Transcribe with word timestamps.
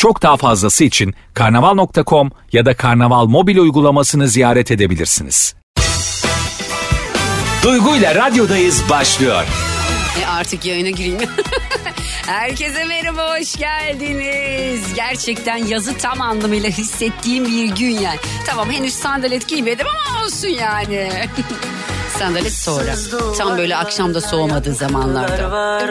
Çok 0.00 0.22
daha 0.22 0.36
fazlası 0.36 0.84
için 0.84 1.14
karnaval.com 1.34 2.30
ya 2.52 2.66
da 2.66 2.76
karnaval 2.76 3.26
mobil 3.26 3.58
uygulamasını 3.58 4.28
ziyaret 4.28 4.70
edebilirsiniz. 4.70 5.54
Duygu 7.62 7.96
ile 7.96 8.14
radyodayız 8.14 8.82
başlıyor. 8.90 9.44
Artık 10.40 10.64
yayına 10.64 10.90
gireyim. 10.90 11.18
Herkese 12.26 12.84
merhaba, 12.84 13.38
hoş 13.38 13.56
geldiniz. 13.56 14.94
Gerçekten 14.94 15.56
yazı 15.56 15.98
tam 15.98 16.20
anlamıyla 16.20 16.70
hissettiğim 16.70 17.44
bir 17.44 17.76
gün 17.76 17.90
yani. 17.90 18.18
Tamam 18.46 18.70
henüz 18.70 18.94
sandalet 18.94 19.48
giymedim 19.48 19.86
ama 19.86 20.24
olsun 20.24 20.48
yani. 20.48 21.10
sandalet 22.18 22.52
sonra. 22.52 22.94
Tam 23.38 23.58
böyle 23.58 23.76
akşamda 23.76 24.20
soğumadığı 24.20 24.74
zamanlarda. 24.74 25.50
var. 25.50 25.90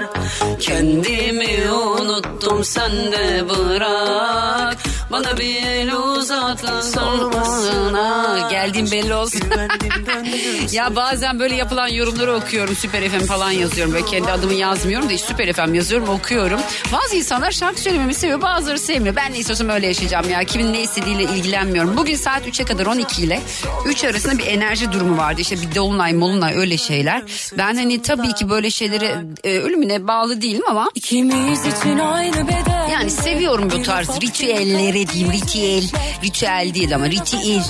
Kendimi 0.59 1.71
unuttum 1.71 2.63
sen 2.63 2.91
de 2.91 3.49
bırak. 3.49 4.77
Bana 5.11 5.37
bir 5.37 5.63
el 5.63 5.93
uzat 5.93 6.59
Solmana 6.93 8.47
geldiğim 8.51 8.91
belli 8.91 9.13
olsun. 9.13 9.41
ya 10.71 10.95
bazen 10.95 11.39
böyle 11.39 11.55
yapılan 11.55 11.87
yorumları 11.87 12.33
okuyorum. 12.33 12.75
Süper 12.75 13.09
FM 13.09 13.25
falan 13.25 13.51
yazıyorum. 13.51 13.93
Böyle 13.93 14.05
kendi 14.05 14.31
adımı 14.39 14.53
yazmıyorum 14.53 15.09
da 15.09 15.17
Süper 15.17 15.53
FM 15.53 15.73
yazıyorum 15.73 16.09
okuyorum. 16.09 16.59
Bazı 16.91 17.15
insanlar 17.15 17.51
şarkı 17.51 17.81
söylememi 17.81 18.13
seviyor 18.13 18.41
bazıları 18.41 18.79
sevmiyor. 18.79 19.15
Ben 19.15 19.33
ne 19.33 19.37
istiyorsam 19.37 19.69
öyle 19.69 19.87
yaşayacağım 19.87 20.29
ya. 20.29 20.43
Kimin 20.43 20.73
ne 20.73 20.81
istediğiyle 20.81 21.23
ilgilenmiyorum. 21.23 21.97
Bugün 21.97 22.15
saat 22.15 22.47
3'e 22.47 22.65
kadar 22.65 22.85
12 22.85 23.23
ile 23.23 23.41
3 23.85 24.03
arasında 24.03 24.37
bir 24.37 24.45
enerji 24.45 24.91
durumu 24.91 25.17
vardı. 25.17 25.41
İşte 25.41 25.55
bir 25.61 25.75
dolunay 25.75 26.13
molunay 26.13 26.55
öyle 26.55 26.77
şeyler. 26.77 27.23
Ben 27.57 27.75
hani 27.75 28.01
tabii 28.01 28.33
ki 28.33 28.49
böyle 28.49 28.69
şeylere 28.69 29.15
e, 29.43 29.59
ölümüne 29.59 30.07
bağlı 30.07 30.41
değilim 30.41 30.63
ama 30.69 30.91
İkimiz 30.95 31.65
için 31.65 31.99
aynı 31.99 32.47
beden. 32.47 32.78
Yani 32.91 33.11
seviyorum 33.11 33.69
bu 33.71 33.83
tarz 33.83 34.21
ritüelleri 34.21 35.07
diyeyim 35.07 35.33
ritüel. 35.33 35.83
Ritüel 36.23 36.71
değil 36.73 36.95
ama 36.95 37.05
ritüel. 37.05 37.63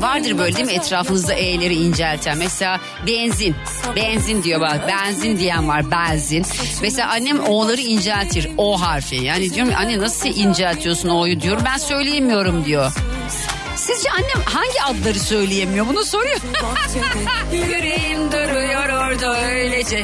Vardır 0.00 0.38
böyle 0.38 0.56
değil 0.56 0.66
mi 0.66 0.72
etrafınızda 0.72 1.32
E'leri 1.34 1.74
incelten. 1.74 2.38
Mesela 2.38 2.80
benzin. 3.06 3.56
Benzin 3.96 4.42
diyor 4.42 4.60
bak. 4.60 4.88
Benzin 4.88 5.38
diyen 5.38 5.68
var 5.68 5.90
benzin. 5.90 6.46
Mesela 6.82 7.10
annem 7.10 7.40
O'ları 7.40 7.80
inceltir. 7.80 8.48
O 8.56 8.80
harfi. 8.80 9.16
Yani 9.16 9.54
diyorum 9.54 9.72
anne 9.78 9.98
nasıl 9.98 10.28
inceltiyorsun 10.28 11.08
O'yu 11.08 11.40
diyorum. 11.40 11.62
Ben 11.66 11.78
söyleyemiyorum 11.78 12.64
diyor. 12.64 12.92
Sizce 13.76 14.10
annem 14.10 14.42
hangi 14.44 14.82
adları 14.82 15.20
söyleyemiyor? 15.20 15.86
Bunu 15.88 16.04
soruyor. 16.04 16.40
Yüreğim 17.52 18.32
duruyor 18.32 18.88
orada 18.88 19.40
öylece. 19.44 20.02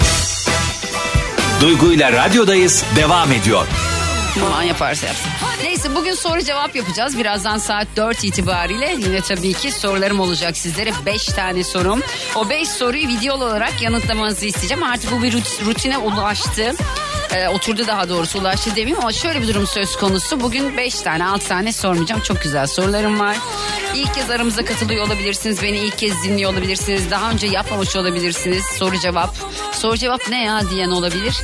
Duygu 1.61 1.93
ile 1.93 2.13
radyodayız 2.13 2.85
devam 2.97 3.33
ediyor. 3.33 3.67
Aman 4.47 4.63
yaparsa 4.63 5.07
yapsın. 5.07 5.31
Neyse 5.63 5.95
bugün 5.95 6.15
soru 6.15 6.43
cevap 6.43 6.77
yapacağız. 6.77 7.19
Birazdan 7.19 7.59
saat 7.59 7.87
4 7.97 8.25
itibariyle 8.25 8.97
yine 8.99 9.21
tabii 9.21 9.53
ki 9.53 9.73
sorularım 9.73 10.21
olacak 10.21 10.57
sizlere. 10.57 10.93
5 11.07 11.25
tane 11.27 11.65
sorum. 11.65 12.03
O 12.35 12.51
5 12.51 12.69
soruyu 12.69 13.09
videolu 13.09 13.45
olarak 13.45 13.83
yanıtlamanızı 13.83 14.47
isteyeceğim. 14.47 14.83
Artık 14.83 15.13
bu 15.13 15.23
bir 15.23 15.33
rut- 15.33 15.65
rutine 15.67 15.99
ulaştı. 15.99 16.73
Ee, 17.35 17.49
oturdu 17.49 17.87
daha 17.87 18.09
doğrusu 18.09 18.39
ulaştı 18.39 18.71
demeyeyim 18.71 18.99
ama 19.01 19.13
şöyle 19.13 19.43
bir 19.43 19.49
durum 19.49 19.67
söz 19.67 19.97
konusu. 19.97 20.41
Bugün 20.41 20.77
5 20.77 20.95
tane 20.95 21.27
6 21.27 21.49
tane 21.49 21.73
sormayacağım. 21.73 22.21
Çok 22.23 22.43
güzel 22.43 22.67
sorularım 22.67 23.21
var. 23.21 23.37
İlk 23.95 24.15
kez 24.15 24.31
aramıza 24.31 24.65
katılıyor 24.65 25.07
olabilirsiniz. 25.07 25.63
Beni 25.63 25.79
ilk 25.79 25.99
kez 25.99 26.25
dinliyor 26.25 26.53
olabilirsiniz. 26.53 27.11
Daha 27.11 27.31
önce 27.31 27.47
yapmamış 27.47 27.97
olabilirsiniz. 27.97 28.65
Soru 28.65 28.99
cevap. 28.99 29.37
Soru 29.73 29.97
cevap 29.97 30.21
ne 30.29 30.45
ya 30.45 30.61
diyen 30.71 30.91
olabilir. 30.91 31.35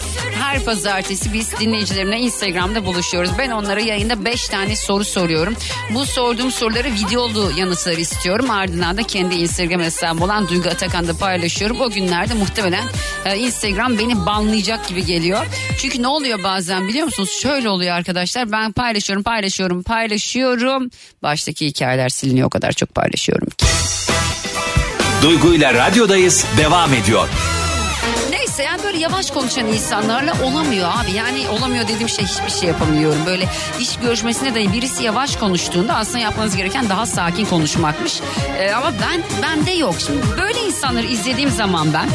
Her 0.40 0.64
pazartesi 0.64 1.32
biz 1.32 1.60
dinleyicilerimle 1.60 2.18
Instagram'da 2.18 2.84
buluşuyoruz. 2.86 3.30
Ben 3.38 3.50
onlara 3.50 3.80
yayında 3.80 4.24
5 4.24 4.48
tane 4.48 4.76
soru 4.76 5.04
soruyorum. 5.04 5.54
Bu 5.94 6.06
sorduğum 6.06 6.52
soruları 6.52 6.92
videolu 6.92 7.52
yanıtları 7.58 8.00
istiyorum. 8.00 8.50
Ardından 8.50 8.96
da 8.96 9.02
kendi 9.02 9.34
Instagram 9.34 9.80
hesabım 9.80 10.22
olan 10.22 10.48
Duygu 10.48 10.68
Atakan'da 10.68 11.16
paylaşıyorum. 11.18 11.80
O 11.80 11.90
günlerde 11.90 12.34
muhtemelen 12.34 12.84
e, 13.24 13.38
Instagram 13.38 13.98
beni 13.98 14.26
banlayacak 14.26 14.88
gibi 14.88 15.04
geliyor. 15.04 15.46
Çünkü 15.78 16.02
ne 16.02 16.08
oluyor 16.08 16.42
bazen 16.42 16.88
biliyor 16.88 17.04
musunuz? 17.04 17.30
Şöyle 17.42 17.68
oluyor 17.68 17.94
arkadaşlar. 17.94 18.52
Ben 18.52 18.72
paylaşıyorum, 18.72 19.22
paylaşıyorum, 19.22 19.82
paylaşıyorum. 19.82 20.90
Baştaki 21.22 21.66
hikayeler 21.66 22.08
siliniyor 22.08 22.35
o 22.44 22.50
kadar 22.50 22.72
çok 22.72 22.94
paylaşıyorum 22.94 23.48
ki. 23.48 23.66
Duygu 25.22 25.54
ile 25.54 25.74
radyodayız 25.74 26.44
devam 26.58 26.94
ediyor. 26.94 27.28
Neyse 28.58 28.70
yani 28.72 28.82
böyle 28.82 28.98
yavaş 28.98 29.30
konuşan 29.30 29.66
insanlarla 29.66 30.32
olamıyor 30.44 30.88
abi. 30.88 31.12
Yani 31.12 31.48
olamıyor 31.48 31.88
dediğim 31.88 32.08
şey 32.08 32.24
hiçbir 32.24 32.60
şey 32.60 32.68
yapamıyorum. 32.68 33.26
Böyle 33.26 33.48
iş 33.80 33.96
görüşmesinde 33.96 34.54
de 34.54 34.72
birisi 34.72 35.04
yavaş 35.04 35.36
konuştuğunda 35.36 35.94
aslında 35.94 36.18
yapmanız 36.18 36.56
gereken 36.56 36.88
daha 36.88 37.06
sakin 37.06 37.44
konuşmakmış. 37.44 38.20
Ee, 38.58 38.72
ama 38.72 38.92
ben 38.92 39.22
bende 39.42 39.70
yok. 39.70 39.94
Şimdi 40.06 40.22
böyle 40.38 40.60
insanları 40.66 41.06
izlediğim 41.06 41.50
zaman 41.50 41.92
ben 41.92 42.08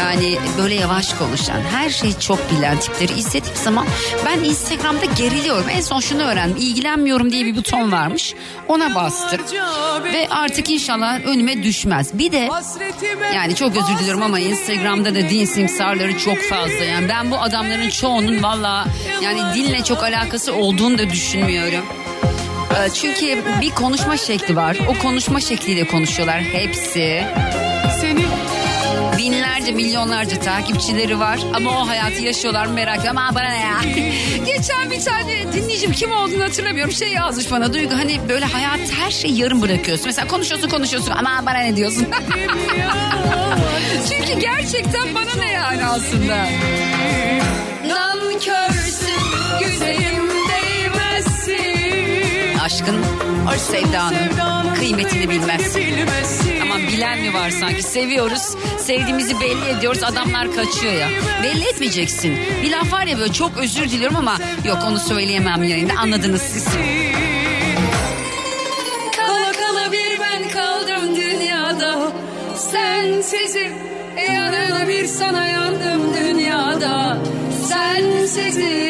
yani 0.00 0.38
böyle 0.58 0.74
yavaş 0.74 1.14
konuşan, 1.14 1.60
her 1.60 1.90
şeyi 1.90 2.20
çok 2.20 2.38
bilen 2.52 2.78
tipleri 2.78 3.12
izlediğim 3.18 3.56
zaman 3.56 3.86
ben 4.26 4.44
Instagram'da 4.44 5.04
geriliyorum. 5.04 5.68
En 5.68 5.80
son 5.80 6.00
şunu 6.00 6.22
öğrendim. 6.22 6.56
İlgilenmiyorum 6.56 7.32
diye 7.32 7.46
bir 7.46 7.56
buton 7.56 7.92
varmış. 7.92 8.34
Ona 8.68 8.94
bastım. 8.94 9.40
Ve 10.04 10.28
artık 10.30 10.70
inşallah 10.70 11.20
önüme 11.24 11.62
düşmez. 11.62 12.18
Bir 12.18 12.32
de 12.32 12.48
yani 13.34 13.54
çok 13.54 13.76
özür 13.76 13.98
diliyorum 13.98 14.22
ama 14.22 14.40
Instagram'da 14.40 15.14
da 15.14 15.29
din 15.30 15.44
simsarları 15.44 16.18
çok 16.18 16.38
fazla. 16.42 16.84
Yani 16.84 17.08
ben 17.08 17.30
bu 17.30 17.38
adamların 17.38 17.90
çoğunun 17.90 18.42
valla 18.42 18.86
yani 19.22 19.40
dinle 19.54 19.84
çok 19.84 20.02
alakası 20.02 20.54
olduğunu 20.54 20.98
da 20.98 21.10
düşünmüyorum. 21.10 21.84
Ee, 22.70 22.90
Çünkü 22.94 23.38
bir 23.60 23.70
konuşma 23.70 24.16
şekli 24.16 24.56
var. 24.56 24.76
O 24.88 25.02
konuşma 25.02 25.40
şekliyle 25.40 25.84
konuşuyorlar 25.86 26.40
hepsi. 26.42 27.24
Binlerce 29.30 29.72
milyonlarca 29.72 30.40
takipçileri 30.40 31.20
var 31.20 31.38
ama 31.54 31.70
o 31.82 31.88
hayatı 31.88 32.22
yaşıyorlar 32.22 32.66
mı 32.66 32.72
merak 32.72 32.98
ediyorum. 32.98 33.18
Ama 33.18 33.34
bana 33.34 33.48
ne 33.48 33.60
ya. 33.60 33.80
Geçen 34.46 34.90
bir 34.90 35.00
tane 35.00 35.52
dinleyicim 35.52 35.92
kim 35.92 36.12
olduğunu 36.12 36.44
hatırlamıyorum. 36.44 36.92
Şey 36.92 37.08
yazmış 37.12 37.50
bana 37.50 37.72
Duygu 37.72 37.94
hani 37.94 38.20
böyle 38.28 38.44
hayat 38.44 38.80
her 39.00 39.10
şeyi 39.10 39.38
yarım 39.40 39.62
bırakıyorsun. 39.62 40.06
Mesela 40.06 40.28
konuşuyorsun 40.28 40.68
konuşuyorsun 40.68 41.10
ama 41.10 41.42
bana 41.46 41.58
ne 41.58 41.76
diyorsun. 41.76 42.06
Çünkü 44.08 44.40
gerçekten 44.40 45.14
bana 45.14 45.44
ne 45.44 45.52
yani 45.52 45.86
aslında. 45.86 46.46
Nankörsün 47.88 49.20
güzelim 49.60 50.09
değmezsin. 52.60 52.96
Aşkın 53.46 53.58
sevdanın 53.58 54.74
kıymetini 54.74 55.28
bilmez. 55.28 55.76
Ama 56.62 56.78
bilen 56.78 57.20
mi 57.20 57.34
var 57.34 57.50
sanki? 57.50 57.82
Seviyoruz 57.82 58.42
sevdiğimizi 58.78 59.40
belli 59.40 59.78
ediyoruz 59.78 60.02
adamlar 60.02 60.54
kaçıyor 60.54 60.92
ya. 60.92 61.08
Belli 61.42 61.68
etmeyeceksin. 61.68 62.36
Bir 62.62 62.70
laf 62.70 62.92
var 62.92 63.06
ya 63.06 63.18
böyle 63.18 63.32
çok 63.32 63.56
özür 63.56 63.90
diliyorum 63.90 64.16
ama 64.16 64.36
yok 64.64 64.78
onu 64.88 64.98
söyleyemem 64.98 65.62
yayında. 65.62 65.92
Anladınız 65.98 66.42
siz. 66.42 66.66
Kala 69.16 69.52
kala 69.52 69.92
bir 69.92 70.20
ben 70.20 70.48
kaldım 70.48 71.16
dünyada. 71.16 72.12
Sensizim 72.56 73.72
yanına 74.34 74.88
bir 74.88 75.06
sana 75.06 75.46
yandım 75.46 76.14
dünyada. 76.14 77.18
Sensizim 77.68 78.89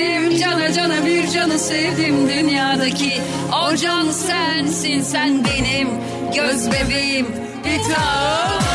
canı 1.41 1.59
sevdim 1.59 2.29
dünyadaki. 2.29 3.21
O 3.53 3.77
can 3.77 4.11
sensin 4.11 5.03
sen 5.03 5.45
benim 5.45 5.89
göz 6.37 6.71
bebeğim. 6.71 7.27
Bir 7.65 7.83
tanem 7.83 8.70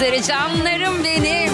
sizlere 0.00 0.22
canlarım 0.22 1.04
benim 1.04 1.52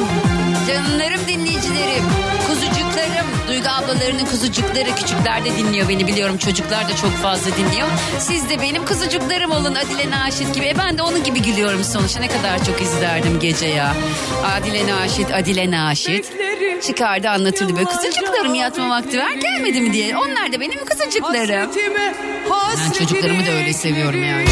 Canlarım 0.68 1.20
dinleyicilerim 1.28 2.04
kuzucuklarım 2.46 3.26
Duygu 3.48 3.68
ablalarının 3.68 4.24
kuzucukları 4.24 4.94
küçükler 4.96 5.44
de 5.44 5.56
dinliyor 5.56 5.88
beni 5.88 6.06
biliyorum. 6.06 6.38
Çocuklar 6.38 6.88
da 6.88 6.96
çok 6.96 7.10
fazla 7.10 7.50
dinliyor. 7.56 7.88
Siz 8.18 8.50
de 8.50 8.60
benim 8.60 8.84
kuzucuklarım 8.84 9.50
olun 9.50 9.74
Adile 9.74 10.10
Naşit 10.10 10.54
gibi. 10.54 10.66
E 10.66 10.78
ben 10.78 10.98
de 10.98 11.02
onun 11.02 11.24
gibi 11.24 11.42
gülüyorum 11.42 11.84
sonuçta. 11.84 12.20
Ne 12.20 12.28
kadar 12.28 12.64
çok 12.64 12.82
izlerdim 12.82 13.40
gece 13.40 13.66
ya. 13.66 13.96
Adile 14.44 14.86
Naşit, 14.86 15.34
Adile 15.34 15.70
Naşit. 15.70 16.32
Çıkardı 16.86 17.30
anlatırdı 17.30 17.76
böyle 17.76 17.84
kuzucuklarım 17.84 18.54
yatma 18.54 18.90
vakti 18.90 19.18
var 19.18 19.32
gelmedi 19.32 19.80
mi 19.80 19.92
diye. 19.92 20.16
Onlar 20.16 20.52
da 20.52 20.60
benim 20.60 20.84
kuzucuklarım. 20.84 21.70
Ben 22.86 22.92
çocuklarımı 22.92 23.46
da 23.46 23.50
öyle 23.50 23.72
seviyorum 23.72 24.24
yani. 24.24 24.44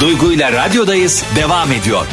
Duygu 0.00 0.32
ile 0.32 0.52
radyodayız 0.52 1.24
devam 1.36 1.72
ediyor. 1.72 2.06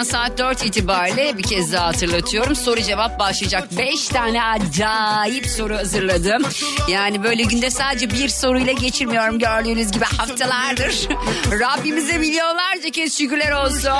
Birazdan 0.00 0.18
saat 0.18 0.38
4 0.38 0.64
itibariyle 0.64 1.38
bir 1.38 1.42
kez 1.42 1.72
daha 1.72 1.86
hatırlatıyorum. 1.86 2.56
Soru 2.56 2.80
cevap 2.80 3.18
başlayacak. 3.18 3.68
5 3.78 4.08
tane 4.08 4.42
acayip 4.44 5.46
soru 5.46 5.76
hazırladım. 5.76 6.42
Yani 6.88 7.22
böyle 7.22 7.42
günde 7.42 7.70
sadece 7.70 8.10
bir 8.10 8.28
soruyla 8.28 8.72
geçirmiyorum 8.72 9.38
gördüğünüz 9.38 9.90
gibi 9.90 10.04
haftalardır. 10.04 11.08
Rabbimize 11.60 12.18
milyonlarca 12.18 12.90
kez 12.90 13.18
şükürler 13.18 13.52
olsun. 13.52 13.90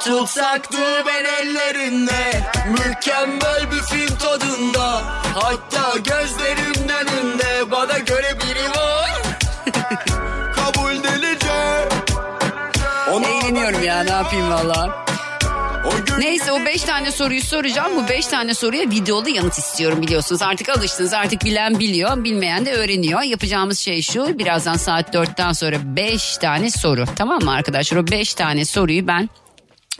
Tutsaktı 0.00 0.78
ben 1.06 1.24
ellerinde 1.24 2.42
Mükemmel 2.70 3.70
bir 3.72 3.82
film 3.82 4.18
tadında 4.18 5.02
Hatta 5.34 5.98
gözlerimin 5.98 6.88
ya 13.84 14.04
ne 14.04 14.10
yapayım 14.10 14.50
valla. 14.50 15.04
Neyse 16.18 16.52
o 16.52 16.64
5 16.64 16.82
tane 16.82 17.12
soruyu 17.12 17.42
soracağım. 17.42 17.92
Bu 17.96 18.08
5 18.08 18.26
tane 18.26 18.54
soruya 18.54 18.90
videolu 18.90 19.28
yanıt 19.28 19.58
istiyorum 19.58 20.02
biliyorsunuz. 20.02 20.42
Artık 20.42 20.68
alıştınız 20.68 21.12
artık 21.12 21.44
bilen 21.44 21.80
biliyor 21.80 22.24
bilmeyen 22.24 22.66
de 22.66 22.72
öğreniyor. 22.72 23.22
Yapacağımız 23.22 23.78
şey 23.78 24.02
şu 24.02 24.38
birazdan 24.38 24.76
saat 24.76 25.14
4'ten 25.14 25.52
sonra 25.52 25.76
5 25.96 26.36
tane 26.36 26.70
soru 26.70 27.04
tamam 27.16 27.42
mı 27.42 27.52
arkadaşlar? 27.52 27.98
O 27.98 28.06
5 28.06 28.34
tane 28.34 28.64
soruyu 28.64 29.06
ben 29.06 29.30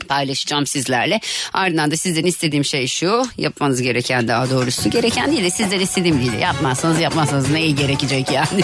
paylaşacağım 0.07 0.67
sizlerle. 0.67 1.19
Ardından 1.53 1.91
da 1.91 1.97
sizden 1.97 2.25
istediğim 2.25 2.65
şey 2.65 2.87
şu. 2.87 3.23
Yapmanız 3.37 3.81
gereken 3.81 4.27
daha 4.27 4.49
doğrusu. 4.49 4.89
Gereken 4.89 5.31
değil 5.31 5.43
de 5.43 5.49
sizden 5.49 5.79
istediğim 5.79 6.19
değil. 6.19 6.33
Yapmazsanız 6.33 6.99
yapmazsanız 6.99 7.51
neye 7.51 7.71
gerekecek 7.71 8.31
yani. 8.31 8.61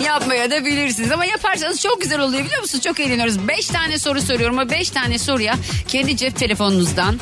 Yapmaya 0.00 0.50
da 0.50 0.64
bilirsiniz 0.64 1.12
ama 1.12 1.24
yaparsanız 1.24 1.80
çok 1.80 2.00
güzel 2.00 2.20
oluyor 2.20 2.44
biliyor 2.44 2.60
musunuz? 2.60 2.84
Çok 2.84 3.00
eğleniyoruz. 3.00 3.48
5 3.48 3.66
tane 3.66 3.98
soru 3.98 4.20
soruyorum. 4.20 4.58
O 4.58 4.70
5 4.70 4.90
tane 4.90 5.18
soruya 5.18 5.54
kendi 5.88 6.16
cep 6.16 6.36
telefonunuzdan 6.36 7.18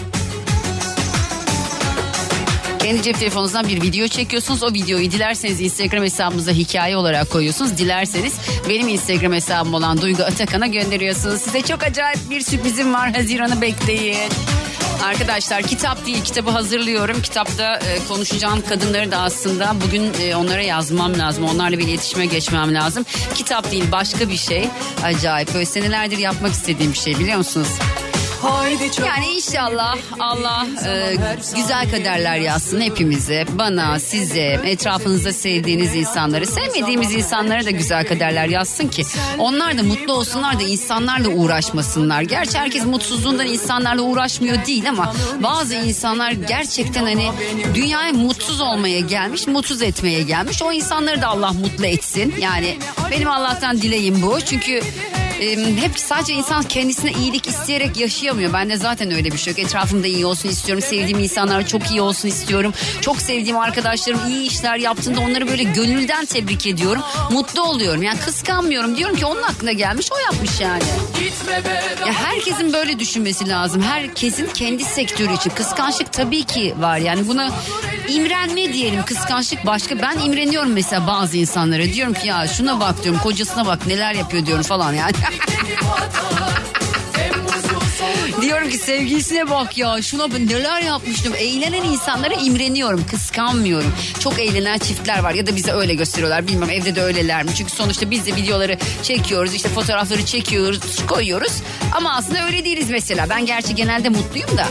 kendi 2.83 3.03
cep 3.03 3.19
telefonunuzdan 3.19 3.69
bir 3.69 3.83
video 3.83 4.09
çekiyorsunuz. 4.09 4.63
O 4.63 4.73
videoyu 4.73 5.11
dilerseniz 5.11 5.61
Instagram 5.61 6.05
hesabımıza 6.05 6.51
hikaye 6.51 6.97
olarak 6.97 7.31
koyuyorsunuz. 7.31 7.79
Dilerseniz 7.79 8.35
benim 8.69 8.89
Instagram 8.89 9.33
hesabım 9.33 9.75
olan 9.75 10.01
Duygu 10.01 10.23
Atakan'a 10.23 10.67
gönderiyorsunuz. 10.67 11.41
Size 11.41 11.63
çok 11.63 11.83
acayip 11.83 12.31
bir 12.31 12.41
sürprizim 12.41 12.95
var. 12.95 13.15
Haziran'ı 13.15 13.61
bekleyin. 13.61 14.33
Arkadaşlar 15.03 15.63
kitap 15.63 16.07
değil 16.07 16.25
kitabı 16.25 16.51
hazırlıyorum. 16.51 17.23
Kitapta 17.23 17.77
e, 17.77 17.99
konuşacağım 18.09 18.63
kadınları 18.69 19.11
da 19.11 19.19
aslında 19.19 19.77
bugün 19.87 20.13
e, 20.21 20.37
onlara 20.37 20.63
yazmam 20.63 21.19
lazım. 21.19 21.45
Onlarla 21.45 21.79
bir 21.79 21.89
iletişime 21.89 22.27
geçmem 22.27 22.75
lazım. 22.75 23.05
Kitap 23.35 23.71
değil 23.71 23.85
başka 23.93 24.29
bir 24.29 24.37
şey. 24.37 24.69
Acayip 25.05 25.55
böyle 25.55 25.67
senelerdir 25.67 26.19
yapmak 26.19 26.53
istediğim 26.53 26.93
bir 26.93 26.99
şey 26.99 27.19
biliyor 27.19 27.39
musunuz? 27.39 27.69
Yani 29.07 29.27
inşallah 29.27 29.97
Allah 30.19 30.67
e, 30.87 31.17
güzel 31.57 31.91
kaderler 31.91 32.37
yazsın 32.37 32.81
hepimize. 32.81 33.45
Bana, 33.53 33.99
size, 33.99 34.61
etrafınızda 34.65 35.33
sevdiğiniz 35.33 35.97
insanları, 35.97 36.47
sevmediğimiz 36.47 37.15
insanlara 37.15 37.65
da 37.65 37.71
güzel 37.71 38.07
kaderler 38.07 38.47
yazsın 38.47 38.89
ki 38.89 39.03
onlar 39.39 39.79
da 39.79 39.83
mutlu 39.83 40.13
olsunlar 40.13 40.61
da 40.61 40.63
insanlarla 40.63 41.29
uğraşmasınlar. 41.29 42.23
Gerçi 42.23 42.59
herkes 42.59 42.85
mutsuzluğundan 42.85 43.47
insanlarla 43.47 44.03
uğraşmıyor 44.03 44.67
değil 44.67 44.89
ama 44.89 45.15
bazı 45.43 45.75
insanlar 45.75 46.33
gerçekten 46.33 47.05
hani 47.05 47.31
dünyaya 47.75 48.13
mutsuz 48.13 48.61
olmaya 48.61 49.01
gelmiş, 49.01 49.47
mutsuz 49.47 49.83
etmeye 49.83 50.23
gelmiş. 50.23 50.63
O 50.63 50.73
insanları 50.73 51.23
da 51.23 51.27
Allah 51.27 51.53
mutlu 51.53 51.87
etsin. 51.87 52.35
Yani 52.41 52.79
benim 53.11 53.29
Allah'tan 53.29 53.83
dileğim 53.83 54.23
bu. 54.23 54.41
Çünkü 54.41 54.81
hep 55.51 55.99
sadece 55.99 56.35
insan 56.35 56.63
kendisine 56.63 57.13
iyilik 57.13 57.47
isteyerek 57.47 57.97
yaşayamıyor. 57.97 58.53
Ben 58.53 58.71
de 58.71 58.77
zaten 58.77 59.11
öyle 59.11 59.33
bir 59.33 59.39
şey 59.39 59.51
yok. 59.53 59.59
Etrafımda 59.59 60.07
iyi 60.07 60.27
olsun 60.27 60.49
istiyorum. 60.49 60.85
Sevdiğim 60.89 61.19
insanlar 61.19 61.67
çok 61.67 61.91
iyi 61.91 62.01
olsun 62.01 62.29
istiyorum. 62.29 62.75
Çok 63.01 63.23
sevdiğim 63.23 63.59
arkadaşlarım 63.59 64.21
iyi 64.29 64.49
işler 64.49 64.77
yaptığında 64.77 65.21
onları 65.21 65.49
böyle 65.49 65.63
gönülden 65.63 66.25
tebrik 66.25 66.67
ediyorum. 66.67 67.03
Mutlu 67.31 67.63
oluyorum. 67.63 68.03
Yani 68.03 68.19
kıskanmıyorum. 68.19 68.97
Diyorum 68.97 69.17
ki 69.17 69.27
onun 69.27 69.43
aklına 69.43 69.73
gelmiş 69.73 70.09
o 70.13 70.19
yapmış 70.33 70.61
yani. 70.61 70.83
Ya 72.07 72.13
herkesin 72.13 72.73
böyle 72.73 72.99
düşünmesi 72.99 73.49
lazım. 73.49 73.83
Herkesin 73.83 74.47
kendi 74.55 74.85
sektörü 74.85 75.35
için. 75.35 75.51
Kıskançlık 75.51 76.13
tabii 76.13 76.45
ki 76.45 76.75
var. 76.79 76.97
Yani 76.99 77.29
buna 77.29 77.51
imrenme 78.09 78.73
diyelim. 78.73 79.03
Kıskançlık 79.03 79.67
başka. 79.67 80.03
Ben 80.03 80.19
imreniyorum 80.19 80.73
mesela 80.73 81.07
bazı 81.07 81.37
insanlara. 81.37 81.83
Diyorum 81.83 82.15
ki 82.15 82.29
ya 82.29 82.49
şuna 82.49 82.81
bak 82.81 83.05
diyorum. 83.05 83.21
Kocasına 83.21 83.67
bak 83.67 83.87
neler 83.87 84.15
yapıyor 84.15 84.47
diyorum 84.47 84.65
falan 84.65 84.93
yani. 84.93 85.13
Diyorum 88.41 88.71
ki 88.71 88.79
sevgilisine 88.79 89.51
bak 89.51 89.79
ya 89.79 90.03
şuna 90.03 90.31
bak 90.33 90.39
neler 90.39 90.81
yapmıştım. 90.81 91.33
Eğlenen 91.39 91.83
insanlara 91.83 92.35
imreniyorum, 92.35 93.07
kıskanmıyorum. 93.11 93.95
Çok 94.21 94.39
eğlenen 94.39 94.79
çiftler 94.79 95.19
var 95.19 95.35
ya 95.35 95.47
da 95.47 95.57
bize 95.57 95.73
öyle 95.73 95.95
gösteriyorlar. 95.95 96.49
Bilmem 96.49 96.71
evde 96.71 96.95
de 96.95 97.03
öyleler 97.03 97.45
mi? 97.45 97.51
Çünkü 97.55 97.73
sonuçta 97.73 98.11
biz 98.11 98.27
de 98.27 98.37
videoları 98.37 98.79
çekiyoruz, 99.03 99.55
işte 99.55 99.69
fotoğrafları 99.69 100.27
çekiyoruz, 100.27 101.07
koyuyoruz. 101.07 101.53
Ama 101.93 102.15
aslında 102.17 102.45
öyle 102.47 102.65
değiliz 102.65 102.91
mesela. 102.91 103.27
Ben 103.31 103.47
gerçi 103.47 103.75
genelde 103.75 104.09
mutluyum 104.09 104.57
da. 104.57 104.67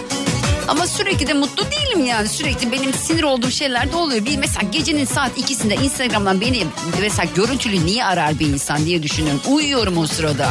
Ama 0.72 0.88
sürekli 0.88 1.28
de 1.28 1.34
mutlu 1.34 1.64
değilim 1.72 2.06
yani. 2.06 2.28
Sürekli 2.28 2.72
benim 2.72 2.94
sinir 2.94 3.24
olduğum 3.24 3.52
şeyler 3.52 3.92
de 3.92 3.96
oluyor. 3.96 4.26
Bir 4.26 4.38
mesela 4.38 4.70
gecenin 4.72 5.06
saat 5.06 5.38
ikisinde 5.38 5.76
Instagram'dan 5.76 6.42
beni 6.42 6.68
mesela 7.02 7.28
görüntülü 7.36 7.86
niye 7.86 8.06
arar 8.06 8.40
bir 8.40 8.48
insan 8.48 8.86
diye 8.86 9.04
düşünüyorum. 9.04 9.42
Uyuyorum 9.50 9.98
o 9.98 10.08
sırada. 10.08 10.50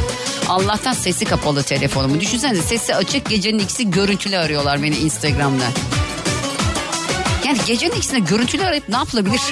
Allah'tan 0.49 0.93
sesi 0.93 1.25
kapalı 1.25 1.63
telefonumu. 1.63 2.21
Düşünsenize 2.21 2.63
sesi 2.63 2.95
açık 2.95 3.29
gecenin 3.29 3.59
ikisi 3.59 3.91
görüntülü 3.91 4.37
arıyorlar 4.37 4.83
beni 4.83 4.97
Instagram'dan. 4.97 5.73
Yani 7.47 7.59
gecenin 7.67 7.93
ikisinde 7.93 8.19
görüntülü 8.21 8.65
arayıp 8.65 8.89
ne 8.89 8.97
yapılabilir? 8.97 9.41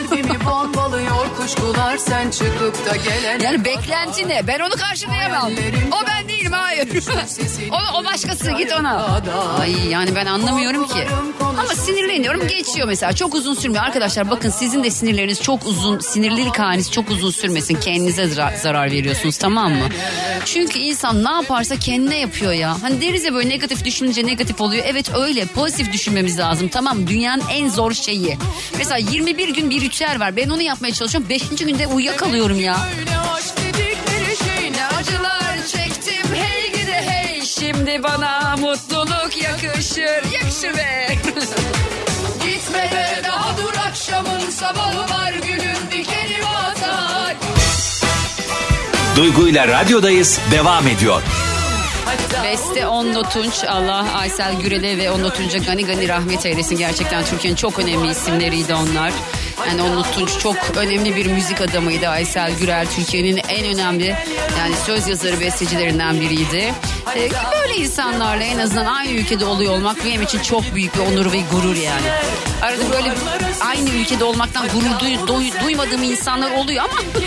Kuşkular 1.36 1.98
sen 1.98 2.30
çıkıp 2.30 2.86
da 2.86 2.96
gelen. 2.96 3.40
Yani 3.40 3.64
beklenti 3.64 4.28
ne? 4.28 4.46
Ben 4.46 4.60
onu 4.60 4.74
karşılayamam. 4.76 5.52
O 5.92 6.06
ben 6.06 6.28
değilim 6.48 6.58
hayır. 6.60 6.88
o, 7.70 7.98
o 8.00 8.04
başkası 8.04 8.50
git 8.50 8.72
ona. 8.80 9.20
Ay 9.60 9.88
yani 9.88 10.14
ben 10.14 10.26
anlamıyorum 10.26 10.88
ki. 10.88 11.06
Ama 11.40 11.74
sinirleniyorum 11.74 12.48
geçiyor 12.48 12.86
mesela. 12.88 13.12
Çok 13.12 13.34
uzun 13.34 13.54
sürmüyor. 13.54 13.84
Arkadaşlar 13.84 14.30
bakın 14.30 14.50
sizin 14.50 14.84
de 14.84 14.90
sinirleriniz 14.90 15.42
çok 15.42 15.66
uzun, 15.66 15.98
sinirlilik 15.98 16.58
haliniz 16.58 16.90
çok 16.92 17.10
uzun 17.10 17.30
sürmesin. 17.30 17.74
Kendinize 17.74 18.26
zara- 18.26 18.56
zarar 18.56 18.90
veriyorsunuz 18.90 19.38
tamam 19.38 19.72
mı? 19.72 19.84
Çünkü 20.44 20.78
insan 20.78 21.24
ne 21.24 21.30
yaparsa 21.30 21.76
kendine 21.76 22.18
yapıyor 22.18 22.52
ya. 22.52 22.76
Hani 22.82 23.00
deriz 23.00 23.24
ya 23.24 23.34
böyle 23.34 23.48
negatif 23.48 23.84
düşününce 23.84 24.26
negatif 24.26 24.60
oluyor. 24.60 24.84
Evet 24.86 25.10
öyle 25.14 25.46
pozitif 25.46 25.92
düşünmemiz 25.92 26.38
lazım 26.38 26.68
tamam? 26.68 27.06
Dünyanın 27.06 27.42
en 27.50 27.68
zor 27.68 27.92
şeyi. 27.92 28.38
Mesela 28.78 28.98
21 28.98 29.48
gün 29.48 29.70
bir 29.70 29.80
ritüel 29.80 30.20
var. 30.20 30.36
Ben 30.36 30.48
onu 30.48 30.62
yapmaya 30.62 30.92
çalışıyorum. 30.92 31.28
5. 31.30 31.48
günde 31.48 31.86
uyuyakalıyorum 31.86 32.60
ya. 32.60 32.76
Bana 38.02 38.56
mutluluk 38.56 39.42
yakışır. 39.42 40.32
Yakışır 40.32 40.76
be. 40.76 41.16
Gitme 42.44 42.90
de 42.92 43.22
daha 43.24 43.56
dur 43.58 43.74
akşamın 43.88 44.50
sabahı 44.50 45.00
var 45.00 45.32
günün 45.32 45.90
dikeni 45.90 46.40
batar. 46.42 47.36
Duygu 49.16 49.48
ile 49.48 49.68
radyodayız 49.68 50.40
devam 50.50 50.86
ediyor. 50.88 51.22
Beste 52.44 52.86
Onno 52.86 53.22
Tunç. 53.22 53.64
Allah 53.64 54.06
Aysel 54.14 54.54
Gürel'e 54.60 54.96
ve 54.98 55.10
Onno 55.10 55.30
Tunç'a 55.30 55.58
gani 55.58 55.86
gani 55.86 56.08
rahmet 56.08 56.46
eylesin. 56.46 56.76
Gerçekten 56.76 57.24
Türkiye'nin 57.24 57.56
çok 57.56 57.78
önemli 57.78 58.10
isimleriydi 58.10 58.74
onlar. 58.74 59.12
Yani 59.68 59.82
Onno 59.82 60.02
Tunç 60.02 60.38
çok 60.42 60.56
önemli 60.76 61.16
bir 61.16 61.26
müzik 61.26 61.60
adamıydı. 61.60 62.08
Aysel 62.08 62.52
Gürel 62.54 62.86
Türkiye'nin 62.96 63.40
en 63.48 63.64
önemli 63.74 64.06
yani 64.58 64.74
söz 64.86 65.08
yazarı 65.08 65.40
bestecilerinden 65.40 66.20
biriydi. 66.20 66.74
Ee, 67.16 67.28
böyle 67.62 67.76
insanlarla 67.76 68.44
en 68.44 68.58
azından 68.58 68.86
aynı 68.86 69.10
ülkede 69.10 69.44
oluyor 69.44 69.72
olmak 69.72 70.04
benim 70.04 70.22
için 70.22 70.38
çok 70.40 70.74
büyük 70.74 70.94
bir 70.94 71.00
onur 71.00 71.32
ve 71.32 71.40
gurur 71.52 71.76
yani. 71.76 72.06
Arada 72.62 72.90
böyle 72.92 73.12
aynı 73.60 73.90
ülkede 73.90 74.24
olmaktan 74.24 74.66
gurur 74.74 74.90
duy- 75.00 75.26
duy- 75.26 75.64
duymadığım 75.64 76.02
insanlar 76.02 76.50
oluyor 76.50 76.84
ama 76.84 76.98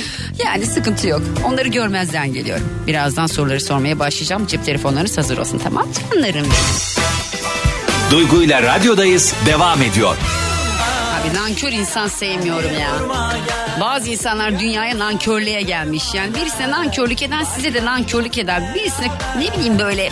yani 0.44 0.66
sıkıntı 0.66 1.08
yok. 1.08 1.22
Onları 1.44 1.68
görmezden 1.68 2.32
geliyorum. 2.32 2.64
Birazdan 2.86 3.26
soruları 3.26 3.60
sormaya 3.60 3.98
başlayacağım. 3.98 4.46
Cep 4.46 4.64
telefonlarınız 4.64 5.18
hazır 5.18 5.38
olsun 5.38 5.58
tamam 5.64 5.86
canlarım 5.92 6.34
benim. 6.34 7.06
Duygu 8.10 8.42
ile 8.42 8.62
radyodayız 8.62 9.34
devam 9.46 9.82
ediyor. 9.82 10.16
Abi 11.20 11.34
nankör 11.36 11.72
insan 11.72 12.08
sevmiyorum 12.08 12.70
ya. 12.80 12.90
Bazı 13.80 14.10
insanlar 14.10 14.58
dünyaya 14.58 14.98
nankörlüğe 14.98 15.62
gelmiş. 15.62 16.04
Yani 16.14 16.34
birisine 16.34 16.70
nankörlük 16.70 17.22
eden 17.22 17.44
size 17.44 17.74
de 17.74 17.84
nankörlük 17.84 18.38
eder. 18.38 18.74
Birisine 18.74 19.08
ne 19.38 19.52
bileyim 19.52 19.78
böyle 19.78 20.10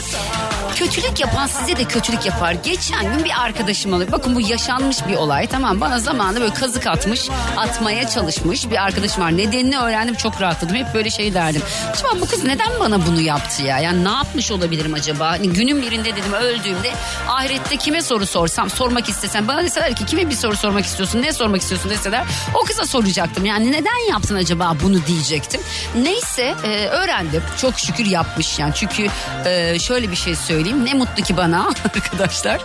kötülük 0.76 1.20
yapan 1.20 1.46
size 1.46 1.76
de 1.76 1.84
kötülük 1.84 2.26
yapar. 2.26 2.52
Geçen 2.52 3.16
gün 3.16 3.24
bir 3.24 3.42
arkadaşım 3.42 3.92
oluyor. 3.92 4.12
Bakın 4.12 4.34
bu 4.34 4.40
yaşanmış 4.40 4.96
bir 5.08 5.16
olay 5.16 5.46
tamam 5.46 5.80
bana 5.80 5.98
zamanında 5.98 6.40
böyle 6.40 6.54
kazık 6.54 6.86
atmış 6.86 7.28
atmaya 7.56 8.08
çalışmış 8.08 8.70
bir 8.70 8.84
arkadaşım 8.84 9.22
var. 9.22 9.36
Nedenini 9.36 9.78
öğrendim 9.78 10.14
çok 10.14 10.40
rahatladım. 10.40 10.76
Hep 10.76 10.94
böyle 10.94 11.10
şey 11.10 11.34
derdim. 11.34 11.62
Acaba 11.92 12.20
bu 12.20 12.26
kız 12.26 12.44
neden 12.44 12.70
bana 12.80 13.06
bunu 13.06 13.20
yaptı 13.20 13.62
ya? 13.62 13.78
Yani 13.78 14.04
ne 14.04 14.10
yapmış 14.10 14.50
olabilirim 14.50 14.94
acaba? 14.94 15.30
Hani 15.30 15.48
günün 15.52 15.82
birinde 15.82 16.16
dedim 16.16 16.32
öldüğümde 16.32 16.92
ahirette 17.28 17.76
kime 17.76 18.02
soru 18.02 18.26
sorsam 18.26 18.70
sormak 18.70 19.08
istesem 19.08 19.48
bana 19.48 19.62
deseler 19.62 19.96
ki 19.96 20.06
kime 20.06 20.30
bir 20.30 20.34
soru 20.34 20.56
sormak 20.56 20.84
istiyorsun 20.84 21.22
ne 21.22 21.32
sormak 21.32 21.60
istiyorsun 21.62 21.90
deseler 21.90 22.24
o 22.54 22.64
kıza 22.64 22.86
soracaktım. 22.86 23.44
Yani 23.44 23.72
neden 23.72 24.10
yaptın 24.10 24.34
acaba 24.34 24.76
bunu 24.82 25.06
diyecektim. 25.06 25.60
Neyse 26.02 26.54
e, 26.64 26.86
öğrendim. 26.86 27.42
Çok 27.60 27.78
şükür 27.78 28.04
yapmış 28.06 28.58
yani. 28.58 28.72
Çünkü 28.76 29.06
e, 29.44 29.78
şöyle 29.78 30.10
bir 30.10 30.16
şey 30.16 30.34
söyleyeyim. 30.36 30.53
Ne 30.62 30.94
mutlu 30.94 31.22
ki 31.22 31.36
bana 31.36 31.68
arkadaşlar. 31.84 32.60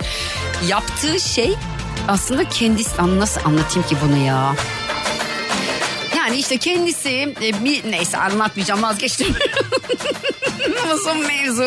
Yaptığı 0.68 1.20
şey 1.20 1.56
aslında 2.08 2.50
kendisi 2.50 3.20
nasıl 3.20 3.42
anlatayım 3.46 3.88
ki 3.88 3.98
bunu 4.02 4.18
ya? 4.18 4.56
Yani 6.18 6.38
işte 6.38 6.58
kendisi 6.58 7.36
e, 7.42 7.64
bir 7.64 7.92
neyse 7.92 8.18
anlatmayacağım 8.18 8.84
vazgeçtim. 8.84 9.36
Uzun 10.94 11.28
mevzu. 11.28 11.64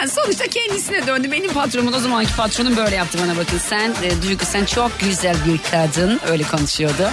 Yani 0.00 0.10
sonuçta 0.10 0.46
kendisine 0.46 1.06
döndü. 1.06 1.32
Benim 1.32 1.52
patronum 1.52 1.94
o 1.94 1.98
zamanki 1.98 2.36
patronum 2.36 2.76
böyle 2.76 2.96
yaptı 2.96 3.18
bana 3.22 3.36
bakın. 3.36 3.58
Sen 3.58 3.94
e, 4.02 4.22
Duygu 4.22 4.44
sen 4.44 4.64
çok 4.64 5.00
güzel 5.00 5.36
bir 5.46 5.70
kadın. 5.70 6.20
Öyle 6.30 6.42
konuşuyordu. 6.42 7.10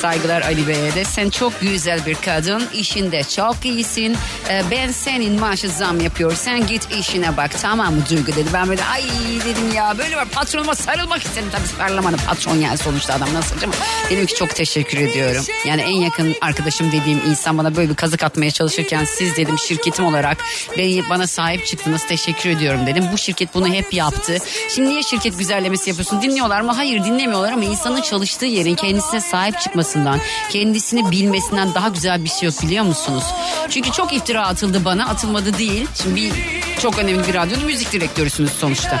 Saygılar 0.00 0.42
Ali 0.42 0.68
Bey'e 0.68 0.94
de. 0.94 1.04
Sen 1.04 1.30
çok 1.30 1.60
güzel 1.60 2.06
bir 2.06 2.14
kadın. 2.14 2.62
işinde 2.74 3.22
çok 3.24 3.56
iyisin. 3.64 4.16
Ee, 4.50 4.62
ben 4.70 4.90
senin 4.90 5.40
maaşı 5.40 5.68
zam 5.68 6.00
yapıyor. 6.00 6.34
Sen 6.36 6.66
git 6.66 6.88
işine 7.00 7.36
bak 7.36 7.50
tamam 7.62 7.94
mı 7.94 8.02
Duygu 8.10 8.26
dedi. 8.26 8.48
Ben 8.52 8.68
böyle 8.68 8.84
ay 8.84 9.02
dedim 9.44 9.74
ya 9.74 9.98
böyle 9.98 10.16
var 10.16 10.28
patronuma 10.28 10.74
sarılmak 10.74 11.22
istedim. 11.22 11.48
Tabii 11.52 11.66
sarılamadım 11.78 12.20
patron 12.26 12.56
yani 12.56 12.78
sonuçta 12.78 13.14
adam 13.14 13.34
nasıl 13.34 13.62
ama. 13.62 13.74
Dedim 14.10 14.26
ki 14.26 14.34
çok 14.34 14.54
teşekkür 14.54 14.98
ediyorum. 14.98 15.44
Yani 15.66 15.82
en 15.82 15.96
yakın 15.96 16.34
arkadaşım 16.40 16.92
dediğim 16.92 17.20
insan 17.30 17.58
bana 17.58 17.76
böyle 17.76 17.90
bir 17.90 17.94
kazık 17.94 18.22
atmaya 18.22 18.50
çalışırken 18.50 19.04
siz 19.04 19.36
dedim 19.36 19.58
şirketim 19.58 20.04
olarak 20.04 20.38
beni, 20.78 21.08
bana 21.10 21.26
sahip 21.26 21.66
çıktınız 21.66 22.06
teşekkür 22.06 22.50
ediyorum 22.50 22.86
dedim. 22.86 23.04
Bu 23.12 23.18
şirket 23.18 23.54
bunu 23.54 23.68
hep 23.68 23.94
yaptı. 23.94 24.36
Şimdi 24.74 24.88
niye 24.88 25.02
şirket 25.02 25.38
güzellemesi 25.38 25.90
yapıyorsun? 25.90 26.22
Dinliyorlar 26.22 26.60
mı? 26.60 26.72
Hayır 26.72 27.04
dinlemiyorlar 27.04 27.52
ama 27.52 27.64
insanın 27.64 28.00
çalıştığı 28.00 28.46
yerin 28.46 28.74
kendisine 28.74 29.20
sahip 29.20 29.60
çıkmasından, 29.86 30.20
kendisini 30.50 31.10
bilmesinden 31.10 31.74
daha 31.74 31.88
güzel 31.88 32.24
bir 32.24 32.28
şey 32.28 32.48
yok 32.48 32.62
biliyor 32.62 32.84
musunuz? 32.84 33.24
Çünkü 33.70 33.92
çok 33.92 34.12
iftira 34.12 34.46
atıldı 34.46 34.84
bana, 34.84 35.08
atılmadı 35.08 35.58
değil. 35.58 35.88
Şimdi 36.02 36.16
bir 36.16 36.32
çok 36.80 36.98
önemli 36.98 37.28
bir 37.28 37.34
radyoda 37.34 37.64
müzik 37.64 37.92
direktörüsünüz 37.92 38.50
sonuçta. 38.50 39.00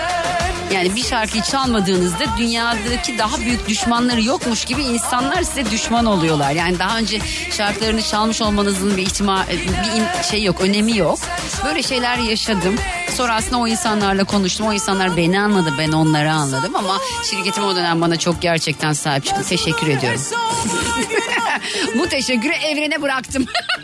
Yani 0.74 0.96
bir 0.96 1.02
şarkıyı 1.02 1.42
çalmadığınızda 1.42 2.24
dünyadaki 2.38 3.18
daha 3.18 3.40
büyük 3.40 3.68
düşmanları 3.68 4.22
yokmuş 4.22 4.64
gibi 4.64 4.82
insanlar 4.82 5.42
size 5.42 5.70
düşman 5.70 6.06
oluyorlar. 6.06 6.50
Yani 6.50 6.78
daha 6.78 6.98
önce 6.98 7.18
şarkılarını 7.50 8.02
çalmış 8.02 8.42
olmanızın 8.42 8.96
bir 8.96 9.02
ihtimal 9.02 9.46
bir 9.48 10.00
in- 10.00 10.22
şey 10.30 10.42
yok, 10.42 10.60
önemi 10.60 10.96
yok. 10.96 11.18
Böyle 11.64 11.82
şeyler 11.82 12.18
yaşadım. 12.18 12.76
Sonra 13.16 13.34
aslında 13.34 13.58
o 13.58 13.66
insanlarla 13.68 14.24
konuştum. 14.24 14.66
O 14.66 14.72
insanlar 14.72 15.16
beni 15.16 15.40
anladı, 15.40 15.72
ben 15.78 15.92
onları 15.92 16.32
anladım 16.32 16.76
ama 16.76 16.98
şirketim 17.30 17.64
o 17.64 17.76
dönem 17.76 18.00
bana 18.00 18.16
çok 18.18 18.42
gerçekten 18.42 18.92
sahip 18.92 19.24
çıktı. 19.24 19.42
Teşekkür 19.48 19.86
ediyorum. 19.88 20.20
Bu 21.98 22.08
teşekkürü 22.08 22.52
evrene 22.52 23.02
bıraktım. 23.02 23.46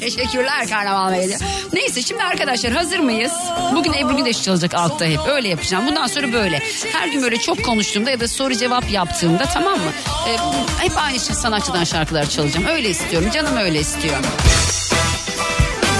Teşekkürler 0.00 0.68
Karnaval 0.68 1.10
Medya. 1.10 1.38
Neyse 1.72 2.02
şimdi 2.02 2.22
arkadaşlar 2.22 2.72
hazır 2.72 2.98
mıyız? 2.98 3.32
Bugün 3.74 3.92
Ebru 3.92 4.16
Güneş 4.16 4.42
çalacak 4.42 4.74
altta 4.74 5.04
hep. 5.04 5.18
Öyle 5.28 5.48
yapacağım. 5.48 5.86
Bundan 5.86 6.06
sonra 6.06 6.32
böyle. 6.32 6.62
Her 6.92 7.08
gün 7.08 7.22
böyle 7.22 7.36
çok 7.36 7.64
konuştuğumda 7.64 8.10
ya 8.10 8.20
da 8.20 8.28
soru 8.28 8.54
cevap 8.54 8.90
yaptığımda 8.90 9.44
tamam 9.54 9.78
mı? 9.78 9.90
Ee, 10.28 10.36
hep 10.84 10.92
aynı 10.98 11.20
şey- 11.20 11.34
sanatçıdan 11.36 11.84
şarkılar 11.84 12.28
çalacağım. 12.28 12.66
Öyle 12.66 12.88
istiyorum. 12.90 13.28
Canım 13.34 13.56
öyle 13.56 13.80
istiyor. 13.80 14.16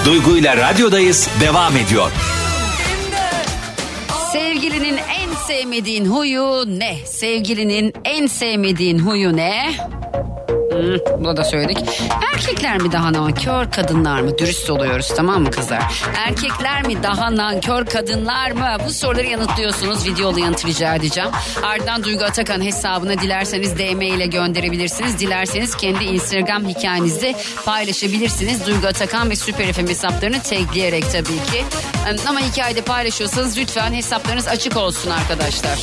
Duygu 0.05 0.37
ile 0.37 0.57
radyodayız 0.57 1.29
devam 1.41 1.77
ediyor. 1.77 2.11
Sevgilinin 4.33 4.97
en 4.97 5.31
sevmediğin 5.47 6.05
huyu 6.07 6.65
ne? 6.67 6.97
Sevgilinin 7.07 7.93
en 8.05 8.27
sevmediğin 8.27 8.99
huyu 8.99 9.37
ne? 9.37 9.73
Bunu 11.19 11.37
da 11.37 11.45
söyledik. 11.45 12.03
Erkekler 12.35 12.79
mi 12.83 12.93
daha 12.93 13.13
nankör 13.13 13.71
kadınlar 13.71 14.21
mı? 14.21 14.39
Dürüst 14.39 14.71
oluyoruz 14.71 15.13
tamam 15.17 15.43
mı 15.43 15.51
kızlar? 15.51 16.03
Erkekler 16.29 16.87
mi 16.87 17.03
daha 17.03 17.37
nankör 17.37 17.87
kadınlar 17.87 18.51
mı? 18.51 18.77
Bu 18.87 18.93
soruları 18.93 19.27
yanıtlıyorsunuz. 19.27 20.07
Videolu 20.07 20.41
yanıt 20.41 20.67
rica 20.67 20.95
edeceğim. 20.95 21.31
Ardından 21.63 22.05
Duygu 22.05 22.25
Atakan 22.25 22.65
hesabına 22.65 23.19
dilerseniz 23.19 23.79
DM 23.79 24.01
ile 24.01 24.27
gönderebilirsiniz. 24.27 25.19
Dilerseniz 25.19 25.77
kendi 25.77 26.05
Instagram 26.05 26.69
hikayenizde 26.69 27.35
paylaşabilirsiniz. 27.65 28.67
Duygu 28.67 28.87
Atakan 28.87 29.31
ve 29.31 29.37
Süper 29.37 29.73
FM 29.73 29.89
hesaplarını 29.89 30.43
tagleyerek 30.43 31.05
tabii 31.13 31.25
ki. 31.53 31.65
Ama 32.29 32.41
hikayede 32.41 32.81
paylaşıyorsanız 32.81 33.59
lütfen 33.59 33.93
hesaplarınız 33.95 34.49
açık 34.49 34.77
olsun 34.77 35.11
arkadaşlar. 35.11 35.79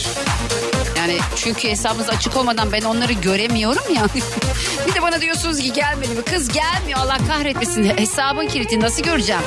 Yani 0.98 1.18
çünkü 1.36 1.70
hesabınız 1.70 2.10
açık 2.10 2.38
olmadan 2.38 2.72
ben 2.72 2.82
onları 2.82 3.14
göremiyorum 3.14 3.96
ya. 3.96 4.04
bir 4.88 4.96
de 4.96 5.02
bana 5.02 5.22
diyorsunuz 5.22 5.60
ki 5.60 5.74
gelmedi 5.74 6.16
mi? 6.16 6.22
Kız 6.22 6.48
gelmiyor 6.48 7.00
Allah 7.00 7.18
kahretmesin. 7.28 7.98
Hesabın 7.98 8.48
kilitini 8.48 8.84
nasıl 8.84 9.04
göreceğim? 9.04 9.42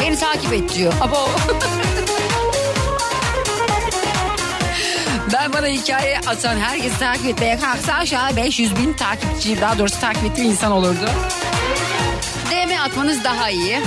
Beni 0.00 0.18
takip 0.18 0.52
et 0.52 0.74
diyor. 0.74 0.92
Abo. 1.00 1.28
Ben 5.32 5.52
bana 5.52 5.66
hikaye 5.66 6.18
atan 6.26 6.58
herkesi 6.58 6.98
takip 6.98 7.26
etmeye 7.26 7.58
kalksa 7.58 7.92
aşağı 7.94 8.36
500 8.36 8.76
bin 8.76 8.92
takipçi 8.92 9.60
daha 9.60 9.78
doğrusu 9.78 10.00
takip 10.00 10.24
ettiği 10.24 10.44
insan 10.44 10.72
olurdu. 10.72 11.10
DM 12.50 12.80
atmanız 12.84 13.24
daha 13.24 13.50
iyi. 13.50 13.80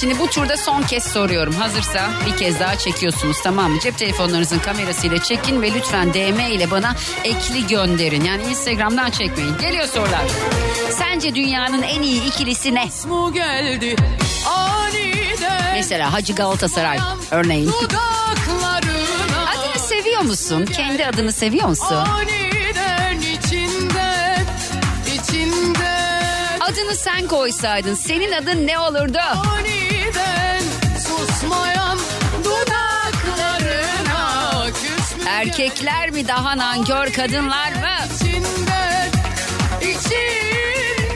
Şimdi 0.00 0.18
bu 0.18 0.26
turda 0.26 0.56
son 0.56 0.82
kez 0.82 1.04
soruyorum. 1.04 1.54
Hazırsa 1.54 2.10
bir 2.26 2.36
kez 2.36 2.60
daha 2.60 2.78
çekiyorsunuz 2.78 3.36
tamam 3.42 3.72
mı? 3.72 3.80
Cep 3.80 3.98
telefonlarınızın 3.98 4.58
kamerasıyla 4.58 5.22
çekin 5.22 5.62
ve 5.62 5.74
lütfen 5.74 6.14
DM 6.14 6.40
ile 6.40 6.70
bana 6.70 6.94
ekli 7.24 7.66
gönderin. 7.66 8.24
Yani 8.24 8.42
Instagram'dan 8.42 9.10
çekmeyin. 9.10 9.58
Geliyor 9.58 9.86
sorular. 9.86 10.22
Sence 10.90 11.34
dünyanın 11.34 11.82
en 11.82 12.02
iyi 12.02 12.24
ikilisi 12.24 12.74
ne? 12.74 12.88
geldi 13.34 13.96
aniden 14.46 15.74
Mesela 15.74 16.12
Hacı 16.12 16.32
Galatasaray 16.34 16.98
örneğin. 17.30 17.70
Adını 19.48 19.78
seviyor 19.88 20.20
musun? 20.20 20.64
Kendi 20.66 21.06
adını 21.06 21.32
seviyor 21.32 21.68
musun? 21.68 21.96
Aniden 21.96 23.18
içinden 23.18 24.46
içinden 25.14 26.58
Adını 26.60 26.94
sen 26.94 27.26
koysaydın 27.28 27.94
senin 27.94 28.32
adın 28.32 28.66
ne 28.66 28.78
olurdu? 28.78 29.18
Aniden 29.18 29.69
susmayan 31.40 31.98
dudaklarına 32.44 34.20
Erkekler 35.28 36.10
mi 36.10 36.28
daha 36.28 36.56
nankör 36.56 37.12
kadınlar 37.12 37.72
mı? 37.72 38.14
içinden 38.14 39.08
içinden 39.80 41.10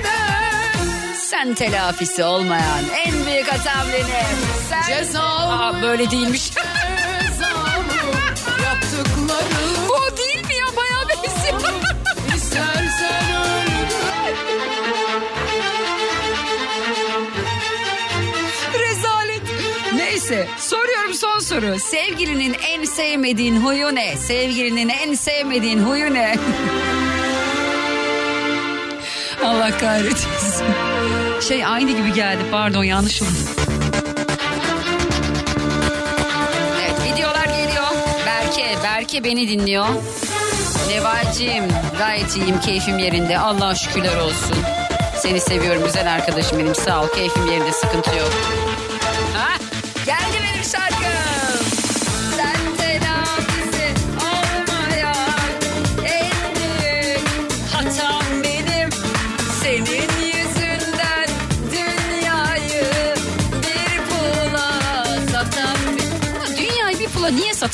Sen 1.17 1.55
telafisi 1.55 2.25
olmayan 2.25 2.85
en 3.07 3.27
büyük 3.27 3.53
hatam 3.53 3.87
benim. 3.93 4.39
Sen... 4.71 4.83
Cezamı- 4.83 5.65
Aa, 5.65 5.83
böyle 5.83 6.11
değilmiş. 6.11 6.51
Cezamı 6.51 7.95
yaptıkları 8.65 9.74
Neyse 20.35 20.49
soruyorum 20.59 21.15
son 21.15 21.39
soru. 21.39 21.79
Sevgilinin 21.79 22.57
en 22.69 22.85
sevmediğin 22.85 23.61
huyu 23.61 23.95
ne? 23.95 24.17
Sevgilinin 24.17 24.89
en 24.89 25.15
sevmediğin 25.15 25.83
huyu 25.83 26.15
ne? 26.15 26.35
Allah 29.45 29.79
kahretsin. 29.79 30.29
Şey 31.49 31.65
aynı 31.65 31.91
gibi 31.91 32.13
geldi 32.13 32.43
pardon 32.51 32.85
yanlış 32.85 33.23
oldu. 33.23 33.31
Evet 36.83 37.13
videolar 37.13 37.45
geliyor. 37.45 37.85
Berke, 38.27 38.77
Berke 38.83 39.25
beni 39.25 39.49
dinliyor. 39.49 39.87
Nevacığım 40.89 41.69
gayet 41.99 42.37
iyiyim 42.37 42.61
keyfim 42.61 42.99
yerinde 42.99 43.39
Allah 43.39 43.75
şükürler 43.75 44.17
olsun. 44.17 44.57
Seni 45.19 45.41
seviyorum 45.41 45.85
güzel 45.85 46.13
arkadaşım 46.13 46.59
benim 46.59 46.75
sağ 46.75 47.03
ol 47.03 47.09
keyfim 47.09 47.47
yerinde 47.47 47.73
sıkıntı 47.73 48.11
yok. 48.11 48.64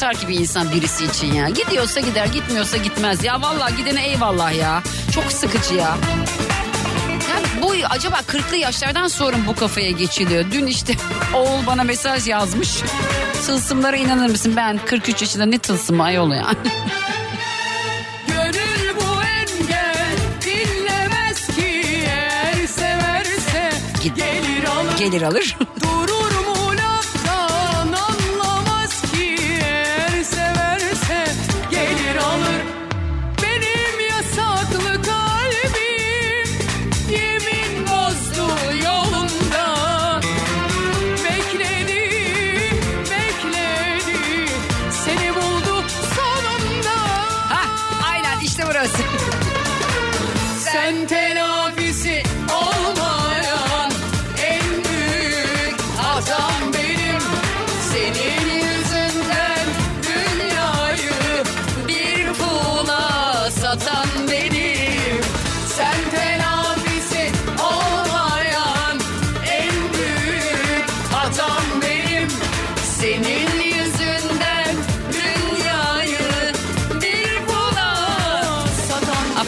Satar 0.01 0.17
ki 0.17 0.29
bir 0.29 0.41
insan 0.41 0.73
birisi 0.73 1.05
için 1.05 1.33
ya? 1.33 1.49
Gidiyorsa 1.49 2.01
gider 2.01 2.27
gitmiyorsa 2.27 2.77
gitmez. 2.77 3.25
Ya 3.25 3.43
vallahi 3.43 3.77
gidene 3.77 4.07
eyvallah 4.07 4.55
ya. 4.55 4.83
Çok 5.15 5.33
sıkıcı 5.33 5.75
ya. 5.75 5.97
Ya 7.29 7.63
bu 7.63 7.75
acaba 7.91 8.17
40'lı 8.17 8.57
yaşlardan 8.57 9.09
sonra 9.09 9.37
mı 9.37 9.43
bu 9.47 9.55
kafaya 9.55 9.91
geçiliyor? 9.91 10.45
Dün 10.53 10.67
işte 10.67 10.95
oğul 11.35 11.67
bana 11.67 11.85
mesaj 11.85 12.29
yazmış. 12.29 12.71
Tılsımlara 13.47 13.97
inanır 13.97 14.31
mısın? 14.31 14.53
Ben 14.57 14.81
43 14.87 15.23
yaşında 15.23 15.47
ne 15.47 15.59
tılsımı 15.59 16.03
ayol 16.03 16.33
yani. 16.33 16.57
Engel 24.01 24.01
ki 24.01 24.15
gelir 24.15 24.65
alır. 24.65 24.99
Gelir 24.99 25.23
alır. 25.23 25.57
Durur 25.83 26.30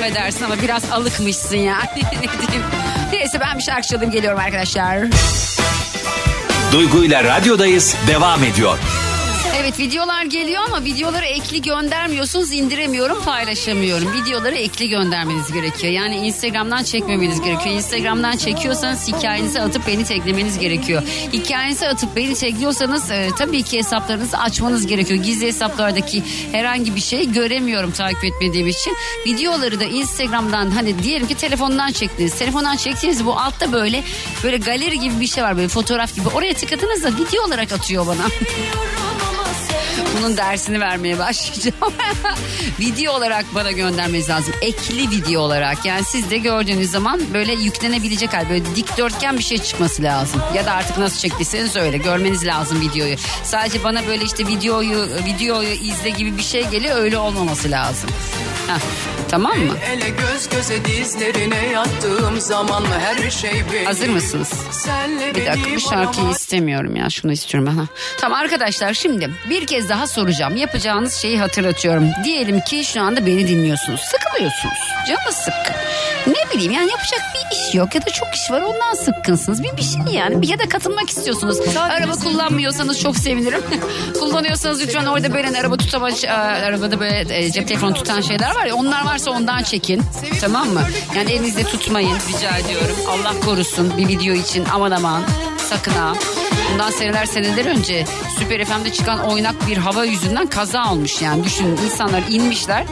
Affedersin 0.03 0.45
ama 0.45 0.62
biraz 0.62 0.93
alıkmışsın 0.93 1.57
ya. 1.57 1.79
ne 1.97 2.03
diyeyim. 2.21 2.65
Neyse 3.12 3.41
ben 3.41 3.59
bir 3.59 3.62
şarkı 3.62 3.88
çalayım 3.88 4.12
geliyorum 4.12 4.38
arkadaşlar. 4.38 4.99
Duygu 6.73 7.05
ile 7.05 7.25
radyodayız 7.25 7.97
devam 8.07 8.45
ediyor. 8.45 8.79
Evet 9.62 9.79
videolar 9.79 10.25
geliyor 10.25 10.62
ama 10.66 10.85
videoları 10.85 11.25
ekli 11.25 11.62
göndermiyorsunuz 11.62 12.53
indiremiyorum 12.53 13.25
paylaşamıyorum. 13.25 14.12
Videoları 14.12 14.55
ekli 14.55 14.88
göndermeniz 14.88 15.53
gerekiyor. 15.53 15.92
Yani 15.92 16.16
Instagram'dan 16.16 16.83
çekmemeniz 16.83 17.40
gerekiyor. 17.40 17.75
Instagram'dan 17.77 18.37
çekiyorsanız 18.37 19.09
hikayenizi 19.09 19.61
atıp 19.61 19.87
beni 19.87 20.05
teklemeniz 20.05 20.59
gerekiyor. 20.59 21.03
Hikayenizi 21.33 21.88
atıp 21.88 22.16
beni 22.16 22.35
tekliyorsanız 22.35 23.11
e, 23.11 23.29
tabii 23.38 23.62
ki 23.62 23.79
hesaplarınızı 23.79 24.38
açmanız 24.38 24.87
gerekiyor. 24.87 25.25
Gizli 25.25 25.46
hesaplardaki 25.46 26.22
herhangi 26.53 26.96
bir 26.96 27.01
şey 27.01 27.33
göremiyorum 27.33 27.92
takip 27.92 28.25
etmediğim 28.25 28.68
için. 28.68 28.96
Videoları 29.27 29.81
da 29.81 29.85
Instagram'dan 29.85 30.70
hani 30.70 31.03
diyelim 31.03 31.27
ki 31.27 31.35
telefondan 31.35 31.92
çektiniz. 31.92 32.35
Telefondan 32.38 32.77
çektiğiniz 32.77 33.27
bu 33.27 33.38
altta 33.38 33.72
böyle 33.72 34.03
böyle 34.44 34.57
galeri 34.57 35.01
gibi 35.01 35.20
bir 35.20 35.27
şey 35.27 35.44
var 35.44 35.57
böyle 35.57 35.68
fotoğraf 35.68 36.14
gibi. 36.14 36.29
Oraya 36.29 36.55
tıkladığınızda 36.55 37.09
video 37.09 37.44
olarak 37.44 37.72
atıyor 37.72 38.07
bana. 38.07 38.22
Bunun 40.23 40.37
dersini 40.37 40.81
vermeye 40.81 41.19
başlayacağım. 41.19 41.95
video 42.81 43.13
olarak 43.13 43.45
bana 43.55 43.73
göndermeniz 43.73 44.29
lazım. 44.29 44.55
Ekli 44.61 45.11
video 45.11 45.41
olarak. 45.41 45.85
Yani 45.85 46.05
siz 46.05 46.31
de 46.31 46.39
gördüğünüz 46.39 46.91
zaman 46.91 47.21
böyle 47.35 47.53
yüklenebilecek 47.53 48.35
hal. 48.35 48.51
Böyle 48.51 48.77
dikdörtgen 48.77 49.39
bir 49.39 49.43
şey 49.43 49.59
çıkması 49.59 50.03
lazım. 50.03 50.43
Ya 50.55 50.67
da 50.67 50.73
artık 50.73 50.99
nasıl 50.99 51.19
çektiyseniz 51.19 51.77
öyle. 51.77 51.97
Görmeniz 51.97 52.47
lazım 52.47 52.81
videoyu. 52.81 53.17
Sadece 53.45 53.85
bana 53.85 54.07
böyle 54.07 54.25
işte 54.25 54.47
videoyu 54.47 55.09
videoyu 55.27 55.69
izle 55.69 56.11
gibi 56.11 56.37
bir 56.37 56.43
şey 56.43 56.69
geliyor. 56.69 56.97
Öyle 56.97 57.19
olmaması 57.19 57.71
lazım. 57.71 58.11
Heh, 58.67 58.81
tamam 59.33 59.59
mı? 59.59 59.73
Ele 59.92 60.09
göz 60.11 60.49
göze 60.49 60.85
dizlerine 60.85 61.66
yattığım 61.66 62.40
zaman 62.40 62.85
her 63.01 63.31
şey 63.31 63.62
benim. 63.73 63.85
Hazır 63.87 64.09
mısınız? 64.09 64.51
Senle 64.73 65.35
Bir 65.35 65.47
dakika 65.47 65.71
bu 65.77 65.81
şarkıyı 65.81 66.25
bana- 66.27 66.33
istemiyorum 66.35 66.97
ya 66.97 67.11
şunu 67.11 67.33
istiyorum. 67.33 67.77
Ha. 67.79 67.85
Tamam 68.21 68.38
arkadaşlar 68.38 68.95
şimdi 68.95 69.31
bir 69.51 69.66
kez 69.66 69.88
daha 69.88 70.07
soracağım. 70.07 70.57
Yapacağınız 70.57 71.14
şeyi 71.14 71.38
hatırlatıyorum. 71.38 72.05
Diyelim 72.25 72.61
ki 72.61 72.85
şu 72.85 73.01
anda 73.03 73.27
beni 73.27 73.49
dinliyorsunuz. 73.49 74.01
Sıkılıyorsunuz. 74.33 74.79
Canınız 75.09 75.35
sıkkın. 75.35 75.77
Ne 76.27 76.51
bileyim 76.55 76.73
yani 76.73 76.90
yapacak 76.90 77.21
bir 77.35 77.57
iş 77.57 77.75
yok 77.75 77.95
ya 77.95 78.03
da 78.03 78.11
çok 78.11 78.29
iş 78.35 78.51
var 78.51 78.62
ondan 78.62 78.95
sıkkınsınız. 78.95 79.62
Bir 79.62 79.77
bir 79.77 79.83
şey 79.83 80.14
yani 80.14 80.47
ya 80.51 80.59
da 80.59 80.68
katılmak 80.68 81.11
istiyorsunuz. 81.11 81.77
Araba 81.77 82.12
kullanmıyorsanız 82.12 83.01
çok 83.01 83.16
sevinirim. 83.16 83.62
Kullanıyorsanız 84.21 84.83
lütfen 84.83 85.07
orada 85.07 85.35
böyle 85.35 85.61
araba 85.61 85.77
tutamaç 85.77 86.25
e, 86.25 86.33
arabada 86.33 87.01
böyle 87.01 87.38
e, 87.38 87.51
cep 87.51 87.68
telefonu 87.68 87.95
tutan 87.95 88.21
şeyler 88.21 88.55
var 88.55 88.66
ya 88.66 88.75
onlar 88.75 89.05
varsa 89.05 89.31
ondan 89.31 89.62
çekin. 89.62 90.03
Tamam 90.40 90.68
mı? 90.68 90.83
Yani 91.16 91.33
elinizde 91.33 91.62
tutmayın 91.62 92.16
rica 92.29 92.57
ediyorum. 92.57 92.97
Allah 93.09 93.35
korusun 93.45 93.99
bir 93.99 94.09
video 94.09 94.35
için 94.35 94.64
aman 94.73 94.90
aman 94.90 95.23
sakın 95.59 95.92
ha. 95.92 96.12
Bundan 96.73 96.90
seneler 96.90 97.27
seneler 97.27 97.64
önce 97.66 98.05
Süper 98.38 98.64
FM'de 98.64 98.92
çıkan 98.92 99.18
oynak 99.18 99.68
bir 99.68 99.77
hava 99.77 100.05
yüzünden 100.05 100.47
kaza 100.47 100.92
olmuş 100.92 101.23
yani. 101.23 101.45
Düşünün 101.45 101.77
insanlar 101.77 102.23
inmişler 102.31 102.85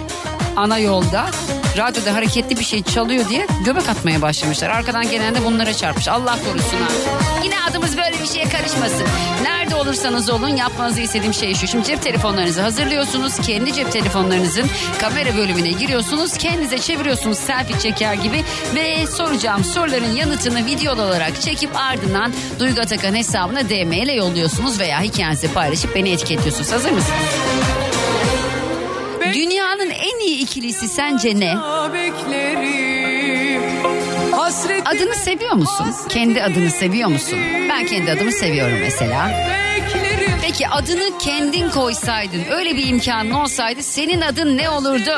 ana 0.57 0.79
yolda 0.79 1.27
radyoda 1.77 2.15
hareketli 2.15 2.57
bir 2.59 2.65
şey 2.65 2.83
çalıyor 2.83 3.29
diye 3.29 3.47
göbek 3.65 3.89
atmaya 3.89 4.23
başlamışlar. 4.23 4.71
Arkadan 4.71 5.11
gelen 5.11 5.35
de 5.35 5.45
bunlara 5.45 5.75
çarpmış. 5.75 6.09
Allah 6.09 6.39
korusun. 6.45 6.79
Yine 7.45 7.55
adımız 7.71 7.97
böyle 7.97 8.21
bir 8.23 8.27
şeye 8.27 8.49
karışmasın. 8.49 9.07
Nerede 9.43 9.75
olursanız 9.75 10.31
olun 10.31 10.49
yapmanızı 10.49 11.01
istediğim 11.01 11.35
şey 11.35 11.55
şu. 11.55 11.67
Şimdi 11.67 11.87
cep 11.87 12.03
telefonlarınızı 12.03 12.61
hazırlıyorsunuz. 12.61 13.37
Kendi 13.37 13.73
cep 13.73 13.93
telefonlarınızın 13.93 14.67
kamera 15.01 15.37
bölümüne 15.37 15.71
giriyorsunuz. 15.71 16.37
Kendinize 16.37 16.79
çeviriyorsunuz 16.79 17.39
selfie 17.39 17.79
çeker 17.79 18.15
gibi. 18.15 18.45
Ve 18.75 19.07
soracağım 19.07 19.65
soruların 19.65 20.15
yanıtını 20.15 20.67
videolu 20.67 21.03
olarak 21.03 21.41
çekip 21.41 21.71
ardından 21.77 22.33
Duygu 22.59 22.81
Atakan 22.81 23.15
hesabına 23.15 23.69
DM 23.69 23.93
ile 23.93 24.13
yolluyorsunuz. 24.13 24.81
Veya 24.81 25.01
hikayenizi 25.01 25.53
paylaşıp 25.53 25.95
beni 25.95 26.11
etiketliyorsunuz. 26.11 26.73
Hazır 26.73 26.91
mısınız? 26.91 27.15
Dünyanın 29.35 29.91
en 29.91 30.27
iyi 30.27 30.39
ikilisi 30.43 30.89
sence 30.89 31.41
ne? 31.41 31.55
Adını 34.85 35.15
seviyor 35.15 35.53
musun? 35.55 35.87
Kendi 36.09 36.43
adını 36.43 36.71
seviyor 36.71 37.09
musun? 37.09 37.39
Ben 37.71 37.87
kendi 37.87 38.11
adımı 38.11 38.33
seviyorum 38.33 38.79
mesela. 38.81 39.31
Peki 40.43 40.69
adını 40.69 41.19
kendin 41.19 41.71
koysaydın, 41.71 42.43
öyle 42.51 42.77
bir 42.77 42.87
imkanın 42.87 43.31
olsaydı 43.31 43.83
senin 43.83 44.21
adın 44.21 44.57
ne 44.57 44.71
olurdu? 44.71 45.11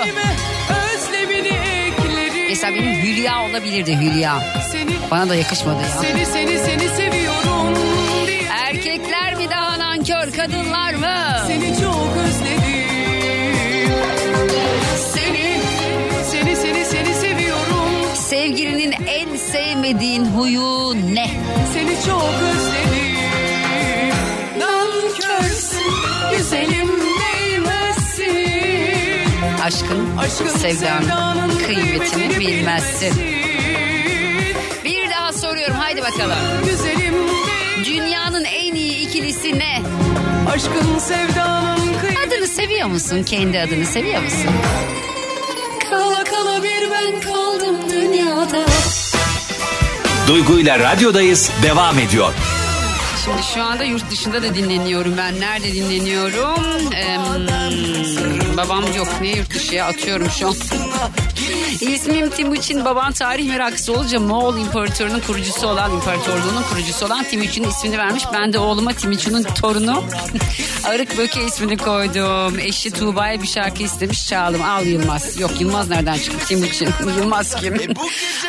Mesela 2.48 2.74
benim 2.74 2.92
Hülya 3.02 3.42
olabilirdi 3.50 3.96
Hülya. 4.00 4.42
Bana 5.10 5.28
da 5.28 5.34
yakışmadı 5.34 5.82
ya. 5.82 5.88
seni, 5.88 6.26
seni, 6.26 6.58
seni 6.58 6.88
seviyorum. 6.88 7.74
Erkekler 8.66 9.34
mi 9.34 9.50
daha 9.50 9.78
nankör, 9.78 10.32
kadınlar 10.32 10.94
mı? 10.94 11.16
Seni 11.46 11.68
çok 11.80 12.16
özledim. 12.26 12.41
beğenmediğin 19.82 20.24
huyu 20.24 20.94
ne? 21.14 21.30
Seni 21.74 21.96
çok 22.06 22.34
özledim. 22.42 23.16
Nankörsün 24.58 25.92
güzelim 26.36 26.88
değmezsin. 27.20 28.50
Aşkın, 29.62 30.16
Aşkın 30.16 30.58
sevdanın, 30.58 31.02
sevdanın 31.02 31.58
kıymetini, 31.58 31.98
kıymetini 31.98 32.40
bilmezsin. 32.40 33.16
bilmezsin. 33.16 33.22
Bir 34.84 35.10
daha 35.10 35.32
soruyorum 35.32 35.76
haydi 35.76 36.02
bakalım. 36.02 36.36
Güzelim 36.64 37.14
Dünyanın 37.84 38.44
en 38.44 38.74
iyi 38.74 39.08
ikilisi 39.08 39.58
ne? 39.58 39.82
Aşkın 40.54 40.98
sevdanın 40.98 41.98
kıymetini. 42.00 42.26
Adını 42.26 42.46
seviyor 42.46 42.88
musun? 42.88 43.22
Kendi 43.22 43.60
adını 43.60 43.86
seviyor 43.86 44.22
musun? 44.22 44.50
Kala 45.90 46.24
kala 46.24 46.62
bir 46.62 46.90
ben 46.90 47.20
kaldım 47.20 47.76
dünyada. 47.90 48.66
Duygu 50.28 50.58
ile 50.58 50.78
radyodayız 50.78 51.50
devam 51.62 51.98
ediyor. 51.98 52.32
Şimdi 53.24 53.42
şu 53.54 53.62
anda 53.62 53.84
yurt 53.84 54.10
dışında 54.10 54.42
da 54.42 54.54
dinleniyorum 54.54 55.14
ben. 55.18 55.40
Nerede 55.40 55.72
dinleniyorum? 55.74 56.64
Ee, 56.94 57.18
babam 58.56 58.84
yok. 58.96 59.08
Ne 59.20 59.28
yurt 59.36 59.54
dışı 59.54 59.74
ya? 59.74 59.86
Atıyorum 59.86 60.30
şu 60.30 60.48
an. 60.48 60.54
İsmim 61.80 62.30
Timuçin. 62.30 62.84
Babam 62.84 63.12
tarih 63.12 63.48
meraklısı 63.48 63.92
olunca 63.92 64.20
Moğol 64.20 64.58
İmparatorluğu'nun 64.58 65.20
kurucusu 65.20 65.66
olan, 65.66 65.92
imparatorluğunun 65.92 66.62
kurucusu 66.62 67.06
olan 67.06 67.24
Timuçin'in 67.24 67.68
ismini 67.68 67.98
vermiş. 67.98 68.24
Ben 68.32 68.52
de 68.52 68.58
oğluma 68.58 68.92
Timuçin'in 68.92 69.42
torunu 69.42 70.04
Arık 70.84 71.18
Böke 71.18 71.44
ismini 71.44 71.76
koydum. 71.76 72.58
Eşi 72.58 72.90
Tuğba'ya 72.90 73.42
bir 73.42 73.46
şarkı 73.46 73.82
istemiş 73.82 74.26
çaldım. 74.28 74.62
Al 74.62 74.86
Yılmaz. 74.86 75.40
Yok 75.40 75.60
Yılmaz 75.60 75.88
nereden 75.88 76.14
çıktı? 76.14 76.46
Timuçin. 76.46 76.88
Yılmaz 77.18 77.54
kim? 77.54 77.74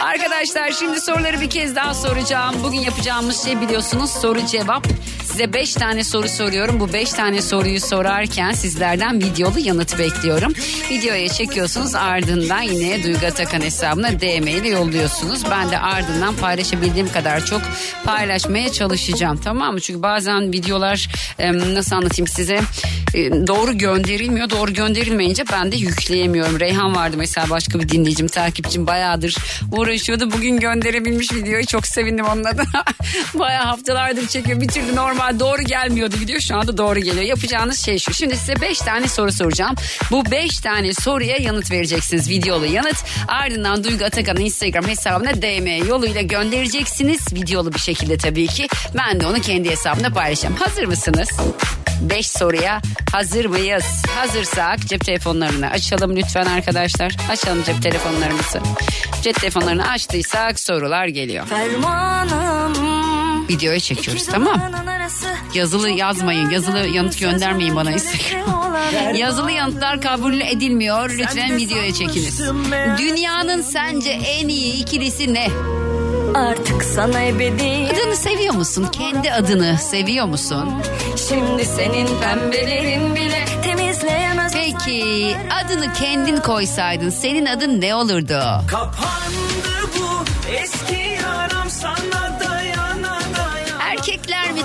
Arkadaşlar 0.02 0.72
şimdi 0.72 1.02
soruları 1.02 1.42
bir 1.42 1.50
kez 1.50 1.76
daha 1.76 1.94
soracağım. 1.94 2.56
Bugün 2.64 2.80
yapacağımız 2.80 3.44
şey 3.44 3.62
biliyorsunuz 3.62 4.12
soru 4.12 4.46
cevap. 4.46 4.88
Size 5.34 5.54
5 5.54 5.74
tane 5.74 6.04
soru 6.04 6.30
soruyorum. 6.30 6.80
Bu 6.80 6.94
5 6.94 7.12
tane 7.12 7.42
soruyu 7.42 7.80
sorarken 7.80 8.52
sizlerden 8.52 9.20
videolu 9.20 9.60
yanıt 9.60 10.00
bekliyorum. 10.00 10.54
Videoya 10.90 11.30
çekiyorsunuz 11.30 11.96
ardından 11.96 12.62
yine 12.62 13.04
Duygu 13.04 13.26
Atakan 13.26 13.62
hesabına 13.62 14.20
DM 14.20 14.48
ile 14.48 14.70
yolluyorsunuz. 14.70 15.42
Ben 15.52 15.72
de 15.72 15.80
ardından 15.80 16.36
paylaşabildiğim 16.36 17.10
kadar 17.12 17.46
çok 17.46 17.62
paylaşmaya 18.04 18.72
çalışacağım. 18.72 19.38
Tamam 19.38 19.74
mı? 19.74 19.82
Çünkü 19.82 20.02
bazen 20.02 20.54
videolar 20.54 21.10
nasıl 21.74 21.96
anlatayım 21.96 22.28
size 22.28 22.60
e, 23.14 23.48
doğru 23.48 23.78
gönderilmiyor. 23.78 24.50
Doğru 24.50 24.74
gönderilmeyince 24.74 25.44
ben 25.52 25.72
de 25.72 25.76
yükleyemiyorum. 25.76 26.60
Reyhan 26.60 26.96
vardı 26.96 27.16
mesela 27.20 27.50
başka 27.50 27.80
bir 27.80 27.90
dinleyicim, 27.90 28.28
takipçim 28.28 28.88
bayağıdır 28.88 29.36
uğraşıyordu. 29.72 30.32
Bugün 30.32 30.60
gönderebilmiş 30.60 31.34
videoyu 31.34 31.66
çok 31.66 31.88
sevindim 31.88 32.26
onun 32.26 32.44
adına. 32.44 32.84
Bayağı 33.34 33.64
haftalardır 33.64 34.28
çekiyor. 34.28 34.62
Bir 34.62 34.68
türlü 34.68 34.96
normal 34.96 35.23
doğru 35.40 35.62
gelmiyordu 35.62 36.16
video. 36.20 36.40
Şu 36.40 36.56
anda 36.56 36.78
doğru 36.78 37.00
geliyor. 37.00 37.24
Yapacağınız 37.24 37.86
şey 37.86 38.00
şu. 38.00 38.14
Şimdi 38.14 38.38
size 38.38 38.62
5 38.62 38.80
tane 38.80 39.08
soru 39.08 39.32
soracağım. 39.32 39.76
Bu 40.12 40.32
5 40.32 40.60
tane 40.60 40.94
soruya 40.94 41.38
yanıt 41.38 41.72
vereceksiniz. 41.72 42.30
Videolu 42.30 42.66
yanıt. 42.66 43.04
Ardından 43.28 43.84
Duygu 43.84 44.06
Atakan'ın 44.06 44.42
Instagram 44.42 44.88
hesabına 44.88 45.34
DM 45.34 45.88
yoluyla 45.88 46.22
göndereceksiniz. 46.22 47.34
Videolu 47.34 47.74
bir 47.74 47.80
şekilde 47.80 48.18
tabii 48.18 48.48
ki. 48.48 48.68
Ben 48.98 49.20
de 49.20 49.28
onu 49.28 49.42
kendi 49.42 49.70
hesabımda 49.70 50.10
paylaşacağım. 50.10 50.56
Hazır 50.56 50.86
mısınız? 50.86 51.30
5 52.02 52.28
soruya 52.32 52.82
hazır 53.12 53.46
mıyız? 53.46 53.86
Hazırsak 54.16 54.80
cep 54.88 55.06
telefonlarını 55.06 55.70
açalım 55.70 56.16
lütfen 56.16 56.46
arkadaşlar. 56.46 57.16
Açalım 57.30 57.64
cep 57.64 57.82
telefonlarımızı. 57.84 58.60
Cep 59.22 59.42
telefonlarını 59.42 59.90
açtıysak 59.90 60.60
sorular 60.60 61.08
geliyor. 61.08 61.46
Fermanım 61.48 63.13
Videoya 63.50 63.80
çekiyoruz 63.80 64.26
tamam. 64.26 64.62
Yazılı 65.54 65.90
yazmayın. 65.90 66.50
Yazılı 66.50 66.88
yanıt 66.88 67.20
göndermeyin 67.20 67.76
bana 67.76 67.92
Instagram. 67.92 69.16
Yazılı 69.16 69.52
yanıtlar 69.52 70.02
kabul 70.02 70.42
edilmiyor. 70.42 71.10
Lütfen 71.10 71.58
videoya 71.58 71.94
çekiniz. 71.94 72.40
Dünyanın 72.98 73.62
sence 73.62 74.10
en 74.10 74.48
iyi 74.48 74.74
ikilisi 74.74 75.34
ne? 75.34 75.48
Artık 76.36 76.84
sana 76.84 77.22
ebedi 77.22 77.88
Adını 77.94 78.16
seviyor 78.16 78.54
musun? 78.54 78.88
Kendi 78.92 79.32
adını 79.32 79.78
seviyor 79.78 80.26
musun? 80.26 80.70
Şimdi 81.30 81.66
senin 81.66 82.08
pembelerin 82.22 83.16
bile 83.16 83.46
temizleyemez 83.64 84.54
Peki 84.54 85.36
adını 85.64 85.94
kendin 85.94 86.38
koysaydın 86.38 87.10
senin 87.10 87.46
adın 87.46 87.82
ne 87.82 87.96
olurdu? 87.96 88.40
Kapandı 88.68 89.90
bu 90.00 90.26
eski 90.52 91.18
yaram 91.24 91.70
sana 91.70 92.23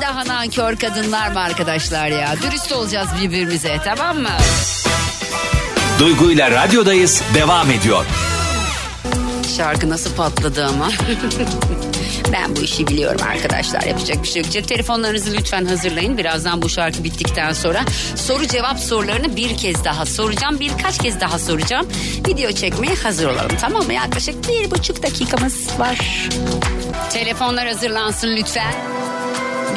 daha 0.09 0.27
nankör 0.27 0.77
kadınlar 0.77 1.31
mı 1.31 1.41
arkadaşlar 1.41 2.09
ya? 2.09 2.35
Dürüst 2.43 2.73
olacağız 2.73 3.09
birbirimize 3.23 3.77
tamam 3.85 4.19
mı? 4.19 4.37
Duygu 5.99 6.31
ile 6.31 6.51
radyodayız 6.51 7.23
devam 7.35 7.71
ediyor. 7.71 8.05
Şarkı 9.57 9.91
nasıl 9.91 10.15
patladı 10.15 10.67
ama. 10.67 10.89
ben 12.33 12.57
bu 12.57 12.61
işi 12.61 12.87
biliyorum 12.87 13.21
arkadaşlar. 13.31 13.83
Yapacak 13.83 14.23
bir 14.23 14.29
şey 14.29 14.43
yok. 14.43 14.53
Cep 14.53 14.69
telefonlarınızı 14.69 15.33
lütfen 15.33 15.65
hazırlayın. 15.65 16.19
Birazdan 16.19 16.63
bu 16.63 16.69
şarkı 16.69 17.05
bittikten 17.05 17.53
sonra 17.53 17.85
soru 18.17 18.47
cevap 18.47 18.79
sorularını 18.79 19.37
bir 19.37 19.57
kez 19.57 19.85
daha 19.85 20.07
soracağım. 20.07 20.61
Birkaç 20.61 20.99
kez 20.99 21.21
daha 21.21 21.39
soracağım. 21.39 21.89
Video 22.29 22.53
çekmeye 22.53 22.95
hazır 22.95 23.29
olalım 23.29 23.57
tamam 23.61 23.87
mı? 23.87 23.93
Yaklaşık 23.93 24.49
bir 24.49 24.71
buçuk 24.71 25.03
dakikamız 25.03 25.79
var. 25.79 25.99
Telefonlar 27.13 27.67
hazırlansın 27.67 28.37
lütfen. 28.37 28.75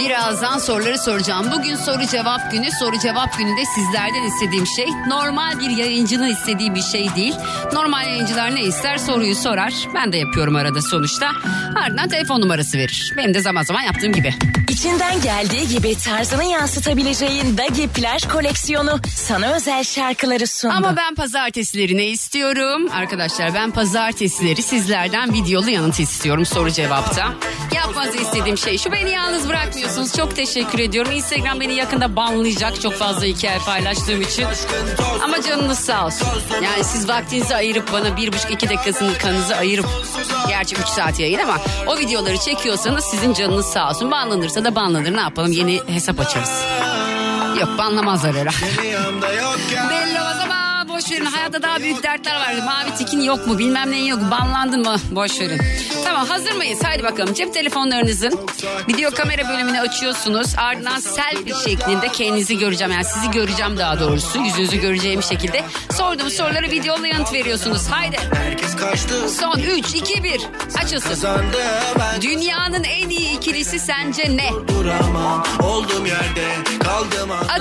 Birazdan 0.05 0.57
soruları 0.57 0.97
soracağım. 0.97 1.47
Bugün 1.51 1.75
soru 1.75 2.05
cevap 2.11 2.51
günü. 2.51 2.71
Soru 2.79 2.99
cevap 2.99 3.37
gününde 3.37 3.61
sizlerden 3.65 4.23
istediğim 4.23 4.67
şey 4.67 4.87
normal 5.07 5.59
bir 5.59 5.69
yayıncının 5.69 6.29
istediği 6.29 6.75
bir 6.75 6.81
şey 6.81 7.15
değil. 7.15 7.35
Normal 7.73 8.07
yayıncılar 8.07 8.55
ne 8.55 8.61
ister 8.61 8.97
soruyu 8.97 9.35
sorar. 9.35 9.73
Ben 9.95 10.11
de 10.13 10.17
yapıyorum 10.17 10.55
arada 10.55 10.81
sonuçta. 10.81 11.31
Ardından 11.75 12.09
telefon 12.09 12.41
numarası 12.41 12.77
verir. 12.77 13.13
Benim 13.17 13.33
de 13.33 13.41
zaman 13.41 13.63
zaman 13.63 13.81
yaptığım 13.81 14.13
gibi. 14.13 14.33
İçinden 14.81 15.21
geldiği 15.21 15.67
gibi 15.67 15.97
tarzını 15.97 16.43
yansıtabileceğin 16.43 17.57
Dagi 17.57 17.87
Plaj 17.87 18.27
koleksiyonu 18.27 18.99
sana 19.15 19.53
özel 19.53 19.83
şarkıları 19.83 20.47
sundu. 20.47 20.73
Ama 20.73 20.97
ben 20.97 21.15
pazartesileri 21.15 21.97
ne 21.97 22.05
istiyorum? 22.05 22.91
Arkadaşlar 22.91 23.53
ben 23.53 23.71
pazartesileri 23.71 24.61
sizlerden 24.61 25.33
videolu 25.33 25.69
yanıt 25.69 25.99
istiyorum 25.99 26.45
soru 26.45 26.71
cevapta. 26.71 27.33
Yapmanızı 27.75 28.17
istediğim 28.17 28.57
şey 28.57 28.77
şu 28.77 28.91
beni 28.91 29.09
yalnız 29.09 29.49
bırakmıyorsunuz. 29.49 30.13
Çok 30.15 30.35
teşekkür 30.35 30.79
ediyorum. 30.79 31.11
Instagram 31.11 31.59
beni 31.59 31.73
yakında 31.73 32.15
banlayacak 32.15 32.81
çok 32.81 32.93
fazla 32.93 33.25
hikaye 33.25 33.59
paylaştığım 33.59 34.21
için. 34.21 34.47
Ama 35.23 35.41
canınız 35.41 35.79
sağ 35.79 36.05
olsun. 36.05 36.27
Yani 36.63 36.83
siz 36.83 37.09
vaktinizi 37.09 37.55
ayırıp 37.55 37.91
bana 37.93 38.17
bir 38.17 38.33
buçuk 38.33 38.51
iki 38.51 38.69
dakikasını 38.69 39.17
kanınızı 39.17 39.55
ayırıp 39.55 39.87
gerçi 40.47 40.75
üç 40.75 40.87
saat 40.87 41.19
yayın 41.19 41.39
ama 41.39 41.57
o 41.87 41.97
videoları 41.97 42.37
çekiyorsanız 42.37 43.05
sizin 43.05 43.33
canınız 43.33 43.65
sağ 43.65 43.89
olsun. 43.89 44.11
Banlanırsa 44.11 44.63
da 44.63 44.70
banlanır 44.75 45.13
ne 45.13 45.19
yapalım 45.21 45.51
yeni 45.51 45.81
hesap 45.87 46.19
açarız. 46.19 46.65
Yok 47.59 47.69
banlamazlar 47.77 48.35
herhalde. 48.35 48.65
Boş 51.01 51.11
verin. 51.11 51.25
Hayatta 51.25 51.61
daha 51.61 51.79
büyük 51.79 52.03
dertler 52.03 52.35
var. 52.35 52.55
Mavi 52.65 52.97
tikin 52.97 53.21
yok 53.21 53.47
mu? 53.47 53.57
Bilmem 53.59 53.91
neyin 53.91 54.05
yok 54.05 54.21
mu? 54.21 54.31
Banlandın 54.31 54.81
mı? 54.81 54.95
Boş 55.11 55.39
verin. 55.39 55.61
Tamam 56.05 56.27
hazır 56.27 56.51
mıyız? 56.51 56.79
Haydi 56.83 57.03
bakalım. 57.03 57.33
Cep 57.33 57.53
telefonlarınızın 57.53 58.39
video 58.87 59.11
kamera 59.11 59.49
bölümünü 59.49 59.79
açıyorsunuz. 59.79 60.47
Ardından 60.57 60.99
selfie 60.99 61.53
şeklinde 61.65 62.07
kendinizi 62.07 62.57
göreceğim. 62.57 62.93
Yani 62.93 63.05
sizi 63.05 63.31
göreceğim 63.31 63.77
daha 63.77 63.99
doğrusu. 63.99 64.39
Yüzünüzü 64.39 64.77
göreceğim 64.77 65.23
şekilde. 65.23 65.63
Sorduğum 65.91 66.29
sorulara 66.29 66.71
videoyla 66.71 67.07
yanıt 67.07 67.33
veriyorsunuz. 67.33 67.87
Haydi. 67.87 68.17
Herkes 68.33 68.75
kaçtı 68.75 69.29
Son 69.29 69.59
3, 69.59 69.95
2, 69.95 70.23
1. 70.23 70.41
Açılsın. 70.83 71.29
Dünyanın 72.21 72.83
en 72.83 73.09
iyi 73.09 73.37
ikilisi 73.37 73.79
sence 73.79 74.37
ne? 74.37 74.49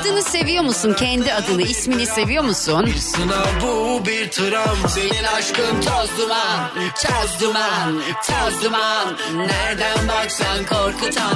Adını 0.01 0.23
seviyor 0.23 0.65
musun? 0.65 0.95
Kendi 0.99 1.33
adını, 1.33 1.63
ismini 1.63 2.07
seviyor 2.07 2.45
musun? 2.45 2.91
Sınav 3.31 3.63
bu 3.63 4.07
bir 4.07 4.31
travma 4.31 4.89
Senin 4.89 5.25
aşkın 5.39 5.81
toz 5.81 6.19
duman, 6.19 6.71
toz 7.03 7.41
duman, 7.41 8.03
toz 8.27 8.65
duman. 8.65 9.17
Nereden 9.37 10.09
baksan 10.09 10.59
korkutan, 10.67 11.35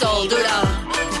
solduran. 0.00 0.66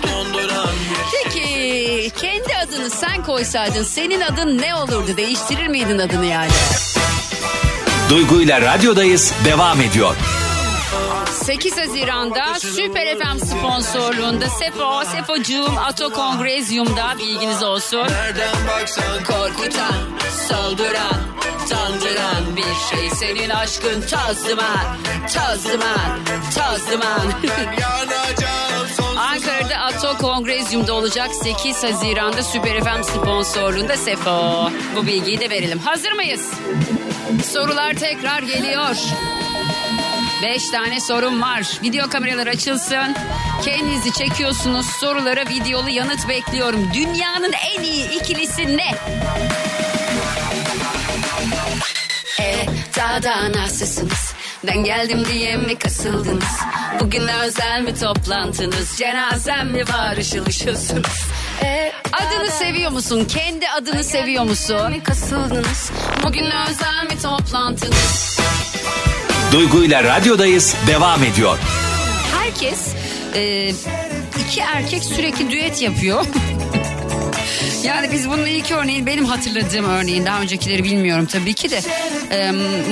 donduran 0.02 0.68
Peki 1.12 2.10
kendi 2.20 2.56
adını 2.66 2.90
sen 2.90 3.22
koysaydın 3.22 3.82
senin 3.82 4.20
adın 4.20 4.58
ne 4.58 4.74
olurdu? 4.74 5.16
Değiştirir 5.16 5.68
miydin 5.68 5.98
adını 5.98 6.26
yani? 6.26 6.50
Duygu 8.10 8.40
ile 8.40 8.60
radyodayız 8.60 9.32
devam 9.44 9.80
ediyor. 9.80 10.16
8 11.50 11.78
Haziran'da 11.78 12.54
Süper 12.58 13.18
FM 13.18 13.38
sponsorluğunda 13.38 14.48
Sefo, 14.48 15.04
Sefocuğum 15.04 15.78
Ato 15.78 16.10
Kongrezyum'da 16.10 17.18
bilginiz 17.18 17.62
olsun. 17.62 17.98
Nereden 17.98 18.66
baksan 18.68 19.24
Korkutan, 19.24 19.94
solduran, 20.48 21.20
tandıran 21.70 22.56
bir 22.56 22.96
şey. 22.96 23.10
Senin 23.10 23.50
aşkın 23.50 24.00
duman. 26.92 27.32
yanacağım 27.80 28.88
son 28.96 29.16
Ankara'da 29.16 29.68
Gelato 29.68 30.18
Kongrezyum'da 30.18 30.94
olacak 30.94 31.30
8 31.42 31.84
Haziran'da 31.84 32.42
Süper 32.42 32.80
FM 32.80 33.02
sponsorluğunda 33.02 33.96
Sefo. 33.96 34.70
Bu 34.96 35.06
bilgiyi 35.06 35.40
de 35.40 35.50
verelim. 35.50 35.78
Hazır 35.78 36.12
mıyız? 36.12 36.50
Sorular 37.52 37.94
tekrar 37.94 38.42
geliyor. 38.42 38.96
5 40.42 40.70
tane 40.70 41.00
sorum 41.00 41.42
var. 41.42 41.66
Video 41.82 42.08
kameralar 42.08 42.46
açılsın. 42.46 43.16
Kendinizi 43.64 44.12
çekiyorsunuz. 44.12 44.86
Sorulara 44.86 45.48
videolu 45.48 45.88
yanıt 45.90 46.28
bekliyorum. 46.28 46.90
Dünyanın 46.94 47.52
en 47.76 47.82
iyi 47.82 48.10
ikilisi 48.10 48.76
ne? 48.76 48.94
E, 52.40 52.66
daha 52.96 53.22
da 53.22 53.52
nasılsınız? 53.52 54.34
Ben 54.66 54.84
geldim 54.84 55.24
diye 55.32 55.56
mi 55.56 55.78
kasıldınız? 55.78 56.58
Bugün 57.00 57.28
özel 57.28 57.80
mi 57.82 57.94
toplantınız? 57.98 58.96
Cenazem 58.98 59.70
mi 59.70 59.82
var 59.88 60.16
ışıl 60.16 60.46
ışılsınız? 60.46 61.26
E, 61.62 61.92
adını 62.12 62.50
seviyor 62.50 62.90
musun? 62.90 63.24
Kendi 63.24 63.68
adını 63.68 64.04
seviyor 64.04 64.44
musun? 64.44 65.00
Kasıldınız. 65.04 65.90
Bugün 66.22 66.44
özel 66.44 67.04
mi 67.10 67.22
toplantınız? 67.22 68.40
Duygu 69.52 69.84
ile 69.84 70.04
radyodayız 70.04 70.74
devam 70.86 71.24
ediyor. 71.24 71.58
Herkes 72.38 72.94
e, 73.34 73.70
iki 74.46 74.60
erkek 74.60 75.04
sürekli 75.04 75.50
düet 75.50 75.82
yapıyor. 75.82 76.24
Yani 77.84 78.12
biz 78.12 78.28
bunun 78.30 78.46
ilk 78.46 78.70
örneğin 78.70 79.06
benim 79.06 79.24
hatırladığım 79.24 79.88
örneğin 79.88 80.26
daha 80.26 80.40
öncekileri 80.40 80.84
bilmiyorum 80.84 81.26
tabii 81.26 81.54
ki 81.54 81.70
de 81.70 81.80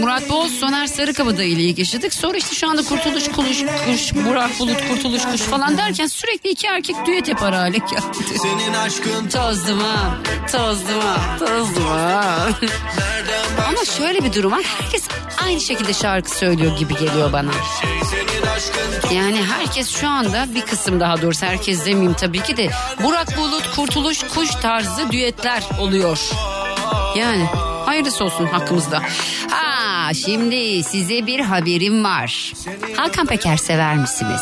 Murat 0.01 0.29
Boz 0.29 0.53
Soner 0.53 0.87
Sarıkabada 0.87 1.43
ile 1.43 1.63
ilk 1.63 1.79
yaşadık. 1.79 2.15
Sonra 2.15 2.37
işte 2.37 2.55
şu 2.55 2.69
anda 2.71 2.83
Kurtuluş 2.83 3.29
Kuluş 3.29 3.59
Kuş, 3.87 4.15
Burak 4.15 4.59
Bulut 4.59 4.89
Kurtuluş 4.89 5.23
Kuş 5.23 5.41
falan 5.41 5.79
derken 5.79 6.07
sürekli 6.07 6.51
iki 6.51 6.67
erkek 6.67 6.97
düet 7.07 7.29
yapar 7.29 7.55
hale 7.55 7.79
geldi. 7.79 8.39
Senin 8.43 8.75
aşkın 8.75 9.29
Tozdum 9.29 9.81
ha, 9.81 10.17
tozdum 10.53 11.01
ha, 11.01 11.39
tozdum 11.39 11.85
ha. 11.87 12.49
Ama 13.69 13.85
şöyle 13.99 14.25
bir 14.25 14.33
durum 14.33 14.53
var. 14.53 14.63
Herkes 14.81 15.05
aynı 15.45 15.61
şekilde 15.61 15.93
şarkı 15.93 16.31
söylüyor 16.31 16.77
gibi 16.77 16.95
geliyor 16.95 17.33
bana. 17.33 17.51
Yani 19.15 19.43
herkes 19.45 19.91
şu 19.91 20.09
anda 20.09 20.47
bir 20.55 20.61
kısım 20.61 21.01
daha 21.01 21.23
doğrusu 21.23 21.47
herkes 21.47 21.87
demeyeyim 21.87 22.15
tabii 22.15 22.43
ki 22.43 22.57
de 22.57 22.71
Burak 23.03 23.37
Bulut 23.39 23.77
Kurtuluş 23.77 24.23
Kuş 24.35 24.51
tarzı 24.69 25.13
düetler 25.13 25.63
oluyor. 25.81 26.31
Yani 27.17 27.47
hayırlısı 27.87 28.25
olsun 28.25 28.47
hakkımızda. 28.47 29.03
Ha 29.51 30.15
şimdi 30.15 30.85
size 30.85 31.27
bir 31.27 31.41
haberim 31.41 32.05
var. 32.05 32.53
Hakan 32.97 33.27
Peker 33.27 33.57
sever 33.57 33.97
misiniz? 33.97 34.41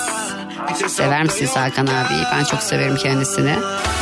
Sever 0.88 1.22
misiniz 1.22 1.56
Hakan 1.56 1.86
abi? 1.86 2.14
Ben 2.32 2.44
çok 2.44 2.62
severim 2.62 2.96
kendisini. 2.96 3.54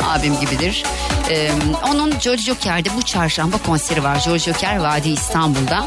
Abim 0.07 0.39
gibidir. 0.39 0.83
Ee, 1.29 1.51
onun 1.91 2.19
George 2.19 2.41
Joker'de 2.41 2.89
bu 2.97 3.01
çarşamba 3.01 3.57
konseri 3.57 4.03
var. 4.03 4.21
George 4.25 4.43
Joker 4.43 4.77
Vadi 4.77 5.09
İstanbul'da. 5.09 5.85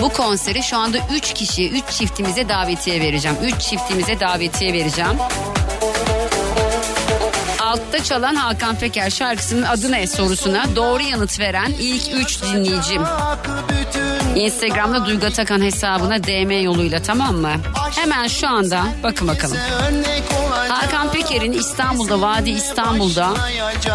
Bu 0.00 0.08
konseri 0.08 0.62
şu 0.62 0.76
anda 0.76 0.98
3 1.14 1.34
kişi, 1.34 1.70
3 1.70 1.84
çiftimize 1.90 2.48
davetiye 2.48 3.00
vereceğim. 3.00 3.36
3 3.42 3.60
çiftimize 3.60 4.20
davetiye 4.20 4.72
vereceğim. 4.72 5.18
Altta 7.72 8.04
çalan 8.04 8.34
Hakan 8.34 8.76
Peker 8.76 9.10
şarkısının 9.10 9.62
adı 9.62 9.92
ne 9.92 10.06
sorusuna 10.06 10.64
doğru 10.76 11.02
yanıt 11.02 11.40
veren 11.40 11.72
ilk 11.78 12.02
3 12.14 12.42
dinleyicim. 12.42 13.02
Instagram'da 14.36 15.06
Duygu 15.06 15.26
Atakan 15.26 15.62
hesabına 15.62 16.24
DM 16.24 16.62
yoluyla 16.64 17.02
tamam 17.02 17.36
mı? 17.36 17.52
Hemen 17.96 18.26
şu 18.26 18.48
anda 18.48 18.84
bakın 19.02 19.28
bakalım. 19.28 19.56
Hakan 20.68 21.12
Peker'in 21.12 21.52
İstanbul'da 21.52 22.20
Vadi 22.20 22.50
İstanbul'da 22.50 23.30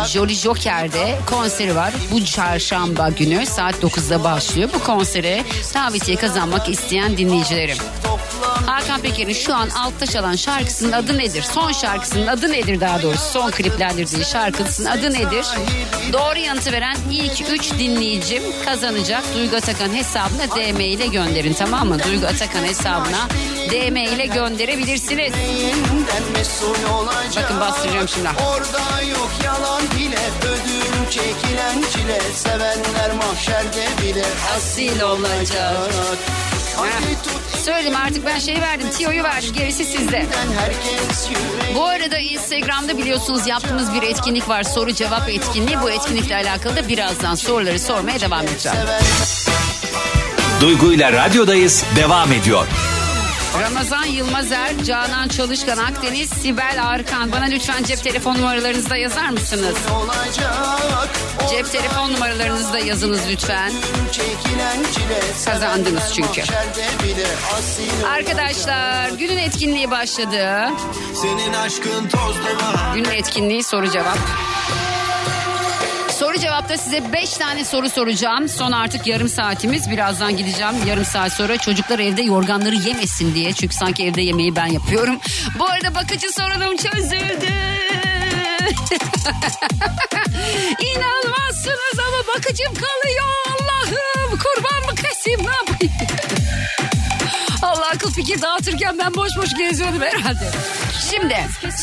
Jolly 0.07 0.35
Joker'de 0.35 1.15
konseri 1.25 1.75
var. 1.75 1.93
Bu 2.11 2.25
çarşamba 2.25 3.09
günü 3.09 3.45
saat 3.45 3.75
9'da 3.75 4.23
başlıyor. 4.23 4.69
Bu 4.73 4.83
konsere 4.83 5.43
davetiye 5.73 6.17
kazanmak 6.17 6.69
isteyen 6.69 7.17
dinleyicilerim. 7.17 7.77
Hakan 8.67 9.01
Peker'in 9.01 9.33
şu 9.33 9.55
an 9.55 9.69
altta 9.69 10.05
çalan 10.05 10.35
şarkısının 10.35 10.91
adı 10.91 11.17
nedir? 11.17 11.41
Son 11.41 11.71
şarkısının 11.71 12.27
adı 12.27 12.51
nedir 12.51 12.79
daha 12.79 13.01
doğrusu? 13.01 13.31
Son 13.31 13.51
kliplendirdiği 13.51 14.25
şarkısının 14.25 14.89
adı 14.89 15.13
nedir? 15.13 15.45
Doğru 16.13 16.39
yanıtı 16.39 16.71
veren 16.71 16.97
ilk 17.11 17.49
3 17.51 17.71
dinleyicim 17.73 18.43
kazanacak. 18.65 19.23
Duygu 19.35 19.55
Atakan 19.55 19.93
hesabına 19.95 20.47
DM 20.55 20.79
ile 20.79 21.07
gönderin 21.07 21.53
tamam 21.53 21.87
mı? 21.87 21.97
Duygu 22.03 22.25
Atakan 22.25 22.63
hesabına 22.63 23.27
DM 23.71 23.95
ile 23.95 24.25
gönderebilirsiniz. 24.25 25.33
Bakın 27.37 27.59
bastıracağım 27.59 28.07
şimdi. 28.07 28.27
Orada 28.27 29.01
yok 29.01 29.29
yalan 29.45 29.81
bile 29.97 30.19
Ödül 30.41 31.09
çekilen 31.11 31.81
çile 31.93 32.21
Sevenler 32.35 33.11
mahşerde 33.15 33.85
bile 34.03 34.25
Asil 34.57 35.01
olacak. 35.01 36.17
Söyleyeyim 37.63 37.95
artık 37.95 38.25
ben 38.25 38.39
şey 38.39 38.61
verdim. 38.61 38.87
Tiyo'yu 38.97 39.23
verdim. 39.23 39.53
Gerisi 39.53 39.85
sizde. 39.85 40.25
Bu 41.75 41.85
arada 41.85 42.17
Instagram'da 42.17 42.97
biliyorsunuz 42.97 43.47
yaptığımız 43.47 43.93
bir 43.93 44.03
etkinlik 44.03 44.49
var. 44.49 44.63
Soru 44.63 44.93
cevap 44.93 45.29
etkinliği. 45.29 45.81
Bu 45.81 45.89
etkinlikle 45.89 46.35
alakalı 46.35 46.75
da 46.75 46.87
birazdan 46.87 47.35
soruları 47.35 47.79
sormaya 47.79 48.19
devam 48.19 48.45
edeceğim. 48.45 48.77
Duygu 50.61 50.93
ile 50.93 51.11
radyodayız 51.11 51.83
devam 51.95 52.33
ediyor. 52.33 52.67
Ramazan 53.55 54.05
Yılmazer, 54.05 54.83
Canan 54.85 55.27
Çalışkan 55.27 55.77
Akdeniz, 55.77 56.29
Sibel 56.29 56.77
Arkan. 56.87 57.31
Bana 57.31 57.45
lütfen 57.45 57.83
cep 57.83 58.03
telefon 58.03 58.35
numaralarınızı 58.35 58.89
da 58.89 58.97
yazar 58.97 59.29
mısınız? 59.29 59.75
Cep 61.49 61.71
telefon 61.71 62.13
numaralarınızı 62.13 62.73
da 62.73 62.79
yazınız 62.79 63.21
lütfen. 63.31 63.71
Kazandınız 65.45 66.13
çünkü. 66.15 66.41
Arkadaşlar 68.07 69.09
günün 69.09 69.37
etkinliği 69.37 69.91
başladı. 69.91 70.69
Günün 72.95 73.11
etkinliği 73.11 73.63
soru 73.63 73.91
cevap. 73.91 74.17
Soru 76.19 76.37
cevapta 76.37 76.77
size 76.77 77.13
5 77.13 77.33
tane 77.33 77.65
soru 77.65 77.89
soracağım. 77.89 78.49
Son 78.49 78.71
artık 78.71 79.07
yarım 79.07 79.29
saatimiz. 79.29 79.89
Birazdan 79.91 80.37
gideceğim. 80.37 80.73
Yarım 80.87 81.05
saat 81.05 81.33
sonra 81.33 81.57
çocuklar 81.57 81.99
evde 81.99 82.21
yorganları 82.21 82.75
yemesin 82.75 83.35
diye. 83.35 83.53
Çünkü 83.53 83.75
sanki 83.75 84.05
evde 84.05 84.21
yemeği 84.21 84.55
ben 84.55 84.67
yapıyorum. 84.67 85.19
Bu 85.59 85.65
arada 85.65 85.95
bakıcı 85.95 86.27
sorunum 86.31 86.77
çözüldü. 86.77 87.47
İnanmazsınız 90.95 91.99
ama 92.07 92.35
bakıcım 92.35 92.73
kalıyor. 92.73 93.46
Fikir 98.17 98.41
dağıtırken 98.41 98.97
ben 98.99 99.15
boş 99.15 99.37
boş 99.37 99.57
geziyordum 99.57 100.01
herhalde. 100.01 100.51
Şimdi 101.11 101.35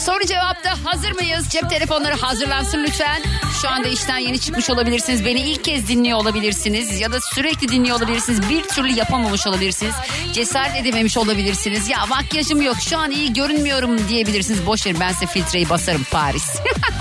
soru 0.05 0.27
cevapta 0.27 0.77
hazır 0.85 1.13
mıyız? 1.13 1.49
Cep 1.49 1.71
telefonları 1.71 2.15
hazırlansın 2.15 2.83
lütfen. 2.83 3.23
Şu 3.63 3.69
anda 3.69 3.89
işten 3.89 4.19
yeni 4.19 4.41
çıkmış 4.41 4.71
olabilirsiniz. 4.71 5.25
Beni 5.25 5.41
ilk 5.41 5.65
kez 5.65 5.89
dinliyor 5.89 6.19
olabilirsiniz. 6.19 7.01
Ya 7.01 7.13
da 7.13 7.21
sürekli 7.21 7.69
dinliyor 7.69 7.97
olabilirsiniz. 7.97 8.51
Bir 8.51 8.63
türlü 8.63 8.93
yapamamış 8.93 9.47
olabilirsiniz. 9.47 9.95
Cesaret 10.33 10.77
edememiş 10.77 11.17
olabilirsiniz. 11.17 11.89
Ya 11.89 12.07
makyajım 12.07 12.63
yok 12.63 12.77
şu 12.81 12.99
an 12.99 13.11
iyi 13.11 13.33
görünmüyorum 13.33 14.09
diyebilirsiniz. 14.09 14.67
Boş 14.67 14.87
verin 14.87 15.01
ben 15.01 15.13
size 15.13 15.27
filtreyi 15.27 15.71
basarım 15.71 16.07
Paris. 16.11 16.45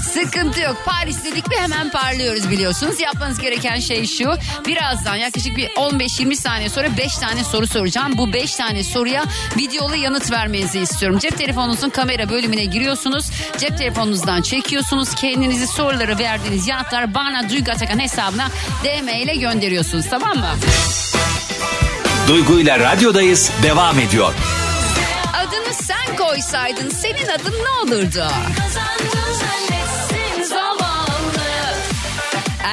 Sıkıntı 0.00 0.60
yok. 0.60 0.76
Paris 0.84 1.24
dedik 1.24 1.48
mi 1.48 1.56
hemen 1.58 1.90
parlıyoruz 1.90 2.50
biliyorsunuz. 2.50 3.00
Yapmanız 3.00 3.38
gereken 3.38 3.78
şey 3.80 4.06
şu. 4.06 4.34
Birazdan 4.66 5.16
yaklaşık 5.16 5.56
bir 5.56 5.68
15-20 5.68 6.36
saniye 6.36 6.68
sonra 6.68 6.96
5 6.96 7.14
tane 7.16 7.44
soru 7.44 7.66
soracağım. 7.66 8.18
Bu 8.18 8.32
5 8.32 8.54
tane 8.54 8.84
soruya 8.84 9.24
videolu 9.56 9.96
yanıt 9.96 10.30
vermenizi 10.30 10.78
istiyorum. 10.80 11.18
Cep 11.18 11.38
telefonunuzun 11.38 11.90
kamera 11.90 12.28
bölümüne 12.28 12.64
giriyorsunuz. 12.64 13.26
Cep 13.58 13.78
telefonunuzdan 13.78 14.42
çekiyorsunuz. 14.42 15.14
Kendinizi 15.14 15.66
soruları 15.66 16.18
verdiğiniz 16.18 16.68
yanıtlar 16.68 17.14
bana 17.14 17.48
Duygu 17.50 17.70
Atakan 17.70 17.98
hesabına 17.98 18.48
DM 18.84 19.08
ile 19.08 19.36
gönderiyorsunuz 19.36 20.06
tamam 20.10 20.38
mı? 20.38 20.50
Duygu 22.28 22.60
ile 22.60 22.78
radyodayız 22.78 23.50
devam 23.62 23.98
ediyor. 23.98 24.34
Adını 25.34 25.74
sen 25.74 26.16
koysaydın 26.16 26.88
senin 26.90 27.26
adın 27.28 27.54
ne 27.64 27.68
olurdu? 27.94 28.28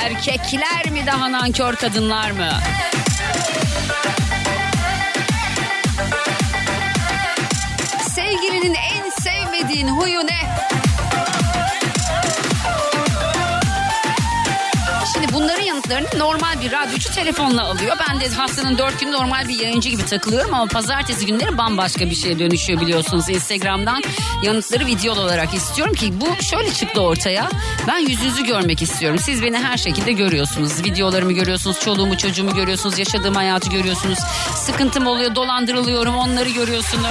Erkekler 0.04 0.92
mi 0.92 1.06
daha 1.06 1.32
nankör 1.32 1.76
kadınlar 1.76 2.32
mı? 2.32 2.50
Sevgilinin 8.16 8.74
en 8.74 9.10
sevmediğin 9.10 9.88
huyu 9.88 10.20
ne? 10.20 10.56
Yanıtlarını 15.90 16.20
normal 16.20 16.62
bir 16.62 16.72
radyocu 16.72 17.16
telefonla 17.16 17.64
alıyor. 17.64 17.98
Ben 18.10 18.20
de 18.20 18.30
haftanın 18.30 18.78
dört 18.78 19.00
günü 19.00 19.12
normal 19.12 19.48
bir 19.48 19.60
yayıncı 19.60 19.90
gibi 19.90 20.06
takılıyorum 20.06 20.54
ama 20.54 20.66
pazartesi 20.66 21.26
günleri 21.26 21.58
bambaşka 21.58 22.10
bir 22.10 22.16
şeye 22.16 22.40
dönüşüyor 22.40 22.82
biliyorsunuz. 22.82 23.30
Instagram'dan 23.30 24.04
yanıtları 24.44 24.86
video 24.86 25.14
olarak 25.14 25.54
istiyorum 25.54 25.94
ki 25.94 26.14
bu 26.22 26.44
şöyle 26.44 26.74
çıktı 26.74 27.02
ortaya. 27.02 27.50
Ben 27.88 27.98
yüzünüzü 27.98 28.46
görmek 28.46 28.82
istiyorum. 28.82 29.20
Siz 29.20 29.44
beni 29.44 29.58
her 29.58 29.78
şekilde 29.78 30.12
görüyorsunuz. 30.12 30.84
Videolarımı 30.84 31.34
görüyorsunuz, 31.34 31.80
çoluğumu 31.80 32.18
çocuğumu 32.18 32.56
görüyorsunuz, 32.56 33.00
yaşadığım 33.00 33.36
hayatı 33.36 33.70
görüyorsunuz. 33.70 34.20
Sıkıntım 34.56 35.08
oluyor, 35.08 35.36
dolandırılıyorum 35.36 36.16
onları 36.16 36.50
görüyorsunuz. 36.50 37.06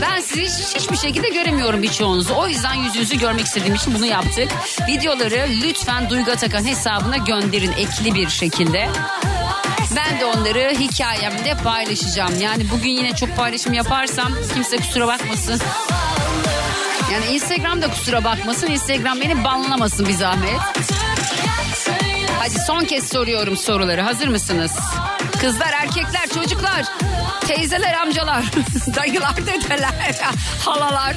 Ben 0.00 0.20
sizi 0.20 0.42
hiç- 0.42 0.74
hiçbir 0.82 0.96
şekilde 0.96 1.28
göremiyorum 1.28 1.82
birçoğunuzu. 1.82 2.34
O 2.34 2.48
yüzden 2.48 2.74
yüzünüzü 2.74 3.18
görmek 3.18 3.46
istediğim 3.46 3.74
için 3.74 3.94
bunu 3.94 4.06
yaptık. 4.06 4.48
Videoları 4.88 5.46
lütfen 5.62 6.10
Duygu 6.10 6.30
Atakan 6.30 6.64
hesabına 6.66 7.16
gönderin 7.16 7.72
ekli 7.72 8.14
bir 8.14 8.28
şekilde. 8.28 8.88
Ben 9.96 10.20
de 10.20 10.24
onları 10.24 10.72
hikayemde 10.80 11.54
paylaşacağım. 11.64 12.40
Yani 12.40 12.70
bugün 12.70 12.90
yine 12.90 13.16
çok 13.16 13.36
paylaşım 13.36 13.72
yaparsam 13.72 14.32
kimse 14.54 14.76
kusura 14.76 15.06
bakmasın. 15.06 15.60
Yani 17.12 17.26
Instagram'da 17.34 17.90
kusura 17.90 18.24
bakmasın. 18.24 18.66
Instagram 18.66 19.20
beni 19.20 19.44
banlamasın 19.44 20.06
bir 20.08 20.12
zahmet. 20.14 20.60
Hadi 22.40 22.58
son 22.66 22.84
kez 22.84 23.08
soruyorum 23.08 23.56
soruları. 23.56 24.00
Hazır 24.00 24.28
mısınız? 24.28 24.72
Kızlar, 25.40 25.72
erkekler, 25.72 26.28
çocuklar, 26.34 26.84
teyzeler, 27.46 27.94
amcalar, 27.94 28.44
dayılar, 28.96 29.36
dedeler, 29.36 30.20
halalar. 30.64 31.16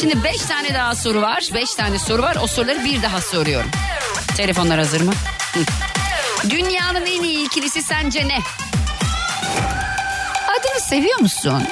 Şimdi 0.00 0.24
beş 0.24 0.40
tane 0.40 0.74
daha 0.74 0.94
soru 0.94 1.22
var. 1.22 1.48
Beş 1.54 1.74
tane 1.74 1.98
soru 1.98 2.22
var. 2.22 2.36
O 2.42 2.46
soruları 2.46 2.84
bir 2.84 3.02
daha 3.02 3.20
soruyorum. 3.20 3.70
Telefonlar 4.36 4.78
hazır 4.78 5.00
mı? 5.00 5.12
Dünyanın 6.50 7.06
en 7.06 7.22
iyi 7.22 7.46
ikilisi 7.46 7.82
sence 7.82 8.28
ne? 8.28 8.38
Adını 10.48 10.80
seviyor 10.80 11.20
musun? 11.20 11.64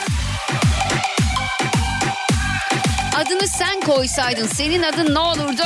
Adını 3.17 3.49
sen 3.49 3.81
koysaydın 3.81 4.47
senin 4.47 4.83
adın 4.83 5.15
ne 5.15 5.19
olurdu? 5.19 5.63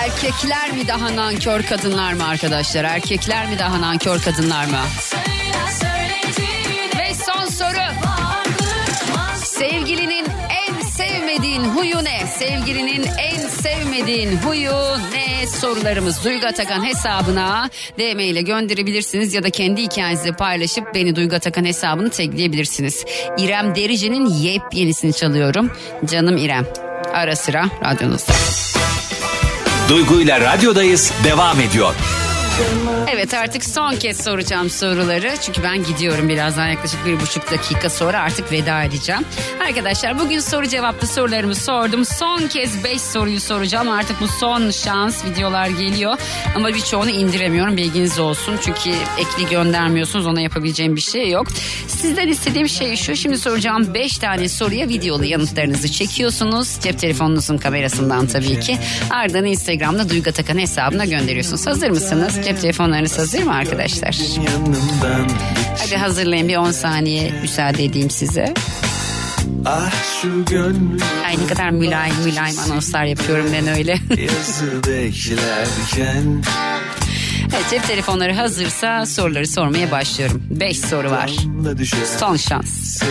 Erkekler 0.00 0.72
mi 0.72 0.88
daha 0.88 1.16
nankör 1.16 1.62
kadınlar 1.62 2.12
mı 2.12 2.28
arkadaşlar? 2.28 2.84
Erkekler 2.84 3.46
mi 3.48 3.58
daha 3.58 3.80
nankör 3.80 4.20
kadınlar 4.20 4.64
mı? 4.64 4.78
Ve 6.98 7.14
son 7.14 7.46
soru. 7.46 8.10
Sevgilinin 9.44 10.26
en 10.50 10.80
sevmediğin 10.80 11.64
huyu 11.64 12.04
ne? 12.04 12.26
Sevgilinin 12.26 13.06
en 13.18 13.48
sevmediğin 13.48 14.36
huyu 14.36 14.72
ne? 15.12 15.46
Sorularımız 15.46 16.24
Duygu 16.24 16.46
Atakan 16.46 16.84
hesabına 16.84 17.70
DM 17.98 18.18
ile 18.18 18.42
gönderebilirsiniz 18.42 19.34
ya 19.34 19.42
da 19.42 19.50
kendi 19.50 19.82
hikayenizi 19.82 20.32
paylaşıp 20.32 20.94
beni 20.94 21.16
Duygu 21.16 21.36
Atakan 21.36 21.64
hesabını 21.64 22.10
tagleyebilirsiniz. 22.10 23.04
İrem 23.38 23.74
Derici'nin 23.74 24.26
yepyenisini 24.26 25.12
çalıyorum. 25.12 25.72
Canım 26.04 26.36
İrem. 26.36 26.66
Ara 27.14 27.36
sıra 27.36 27.66
radyonuzda. 27.84 28.32
Duygu 29.90 30.20
ile 30.20 30.40
radyodayız 30.40 31.12
devam 31.24 31.60
ediyor. 31.60 31.94
Evet 33.08 33.34
artık 33.34 33.64
son 33.64 33.96
kez 33.96 34.24
soracağım 34.24 34.70
soruları. 34.70 35.32
Çünkü 35.42 35.62
ben 35.62 35.84
gidiyorum 35.84 36.28
birazdan 36.28 36.66
yaklaşık 36.66 37.06
bir 37.06 37.20
buçuk 37.20 37.50
dakika 37.50 37.90
sonra 37.90 38.20
artık 38.20 38.52
veda 38.52 38.82
edeceğim. 38.82 39.22
Arkadaşlar 39.68 40.18
bugün 40.18 40.38
soru 40.40 40.68
cevaplı 40.68 41.06
sorularımı 41.06 41.54
sordum. 41.54 42.04
Son 42.04 42.48
kez 42.48 42.84
5 42.84 43.00
soruyu 43.00 43.40
soracağım. 43.40 43.88
Artık 43.88 44.20
bu 44.20 44.28
son 44.28 44.70
şans 44.70 45.24
videolar 45.24 45.66
geliyor. 45.66 46.18
Ama 46.56 46.68
birçoğunu 46.68 47.10
indiremiyorum 47.10 47.76
bilginiz 47.76 48.18
olsun. 48.18 48.56
Çünkü 48.64 48.90
ekli 49.18 49.50
göndermiyorsunuz 49.50 50.26
ona 50.26 50.40
yapabileceğim 50.40 50.96
bir 50.96 51.00
şey 51.00 51.30
yok. 51.30 51.46
Sizden 51.88 52.28
istediğim 52.28 52.68
şey 52.68 52.96
şu. 52.96 53.16
Şimdi 53.16 53.38
soracağım 53.38 53.94
5 53.94 54.18
tane 54.18 54.48
soruya 54.48 54.88
videolu 54.88 55.24
yanıtlarınızı 55.24 55.92
çekiyorsunuz. 55.92 56.80
Cep 56.82 56.98
telefonunuzun 56.98 57.58
kamerasından 57.58 58.26
tabii 58.26 58.60
ki. 58.60 58.78
Ardından 59.10 59.44
Instagram'da 59.44 60.08
Duygu 60.08 60.30
Atakan 60.30 60.58
hesabına 60.58 61.04
gönderiyorsunuz. 61.04 61.66
Hazır 61.66 61.90
mısınız? 61.90 62.38
Cep 62.44 62.62
telefonlarınız 62.90 63.18
hazır 63.18 63.42
mı 63.42 63.54
arkadaşlar? 63.54 64.18
Hadi 65.78 65.96
hazırlayın 65.96 66.48
bir 66.48 66.56
10 66.56 66.70
saniye 66.70 67.30
müsaade 67.42 67.84
edeyim 67.84 68.10
size. 68.10 68.54
Ah 69.66 69.92
şu 70.22 70.44
gönlüm 70.44 70.98
Ay 71.26 71.38
ne 71.38 71.46
kadar 71.46 71.70
mülayim 71.70 72.14
mülayim 72.24 72.58
anonslar 72.58 73.04
yapıyorum 73.04 73.46
ben 73.52 73.68
öyle. 73.68 73.90
yazı 74.10 74.82
beklerken 74.86 76.42
evet, 77.54 77.64
cep 77.70 77.86
telefonları 77.86 78.32
hazırsa 78.32 79.06
soruları 79.06 79.46
sormaya 79.46 79.90
başlıyorum. 79.90 80.42
5 80.50 80.78
soru 80.80 81.10
var. 81.10 81.30
Son 82.18 82.36
şans. 82.36 83.02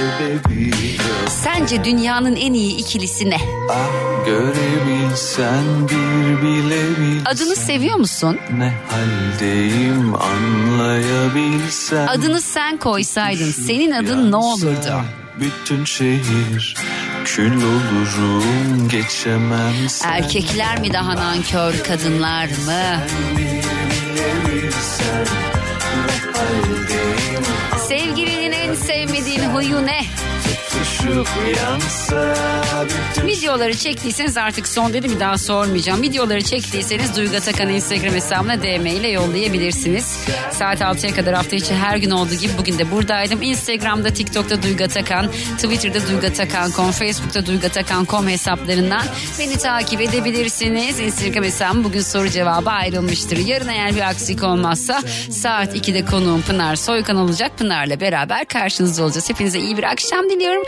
Sence 1.28 1.84
dünyanın 1.84 2.36
en 2.36 2.54
iyi 2.54 2.78
ikilisi 2.78 3.30
ne? 3.30 3.38
Ah 3.72 4.26
görebilsen 4.26 5.64
bir 5.90 6.42
bilebilsen 6.42 7.26
Adını 7.26 7.56
seviyor 7.56 7.96
musun? 7.98 8.38
ne 8.58 8.74
haldeyim 8.90 10.14
anlayabilsen 10.16 12.08
Adını 12.08 12.42
sen 12.42 12.78
koysaydın 12.78 13.52
senin 13.52 13.92
adın 13.92 14.32
ne 14.32 14.36
olurdu? 14.36 15.02
Bütün 15.40 15.86
şehir 15.86 16.76
kül 17.26 17.56
olurum 17.58 18.90
geçemem 18.92 19.74
sen 19.90 20.10
Erkekler 20.14 20.80
mi 20.82 20.94
daha 20.94 21.16
nankör 21.16 21.74
kadınlar 21.84 22.46
mı? 22.46 23.00
Sevgilinin 27.88 28.52
en 28.52 28.74
sevmediğin 28.74 29.44
huyu 29.44 29.86
ne? 29.86 30.02
Videoları 33.26 33.78
çektiyseniz 33.78 34.38
artık 34.38 34.68
son 34.68 34.94
dedi 34.94 35.10
bir 35.10 35.20
daha 35.20 35.38
sormayacağım. 35.38 36.02
Videoları 36.02 36.42
çektiyseniz 36.42 37.18
Duygu 37.18 37.36
Atakan'ın 37.36 37.74
Instagram 37.74 38.14
hesabına 38.14 38.62
DM 38.62 38.86
ile 38.86 39.08
yollayabilirsiniz. 39.08 40.18
Saat 40.52 40.82
6'ya 40.82 41.16
kadar 41.16 41.34
hafta 41.34 41.56
içi 41.56 41.76
her 41.76 41.98
gün 41.98 42.12
olduğu 42.12 42.36
gibi 42.36 42.52
bugün 42.58 42.78
de 42.78 42.92
buradaydım. 42.92 43.42
Instagram'da, 43.42 44.14
TikTok'ta 44.14 44.64
Duygu 44.64 44.84
Atakan, 44.84 45.32
Twitter'da 45.56 46.08
Duygu 46.08 46.28
Atakan.com, 46.28 46.92
Facebook'ta 46.92 47.46
Duygu 47.46 47.66
Atakan.com 47.66 48.28
hesaplarından 48.28 49.04
beni 49.40 49.58
takip 49.58 50.02
edebilirsiniz. 50.02 51.00
Instagram 51.00 51.44
hesabım 51.44 51.84
bugün 51.84 52.02
soru 52.02 52.30
cevabı 52.30 52.70
ayrılmıştır. 52.70 53.38
Yarın 53.38 53.68
eğer 53.68 53.96
bir 53.96 54.10
aksilik 54.10 54.44
olmazsa 54.44 55.02
saat 55.32 55.76
2'de 55.76 56.06
konuğum 56.06 56.42
Pınar 56.42 56.76
Soykan 56.76 57.18
olacak. 57.18 57.52
Pınar'la 57.58 58.00
beraber 58.00 58.46
karşınızda 58.46 59.04
olacağız. 59.04 59.30
Hepinize 59.30 59.60
iyi 59.60 59.78
bir 59.78 59.84
akşam 59.84 60.30
diliyorum. 60.30 60.64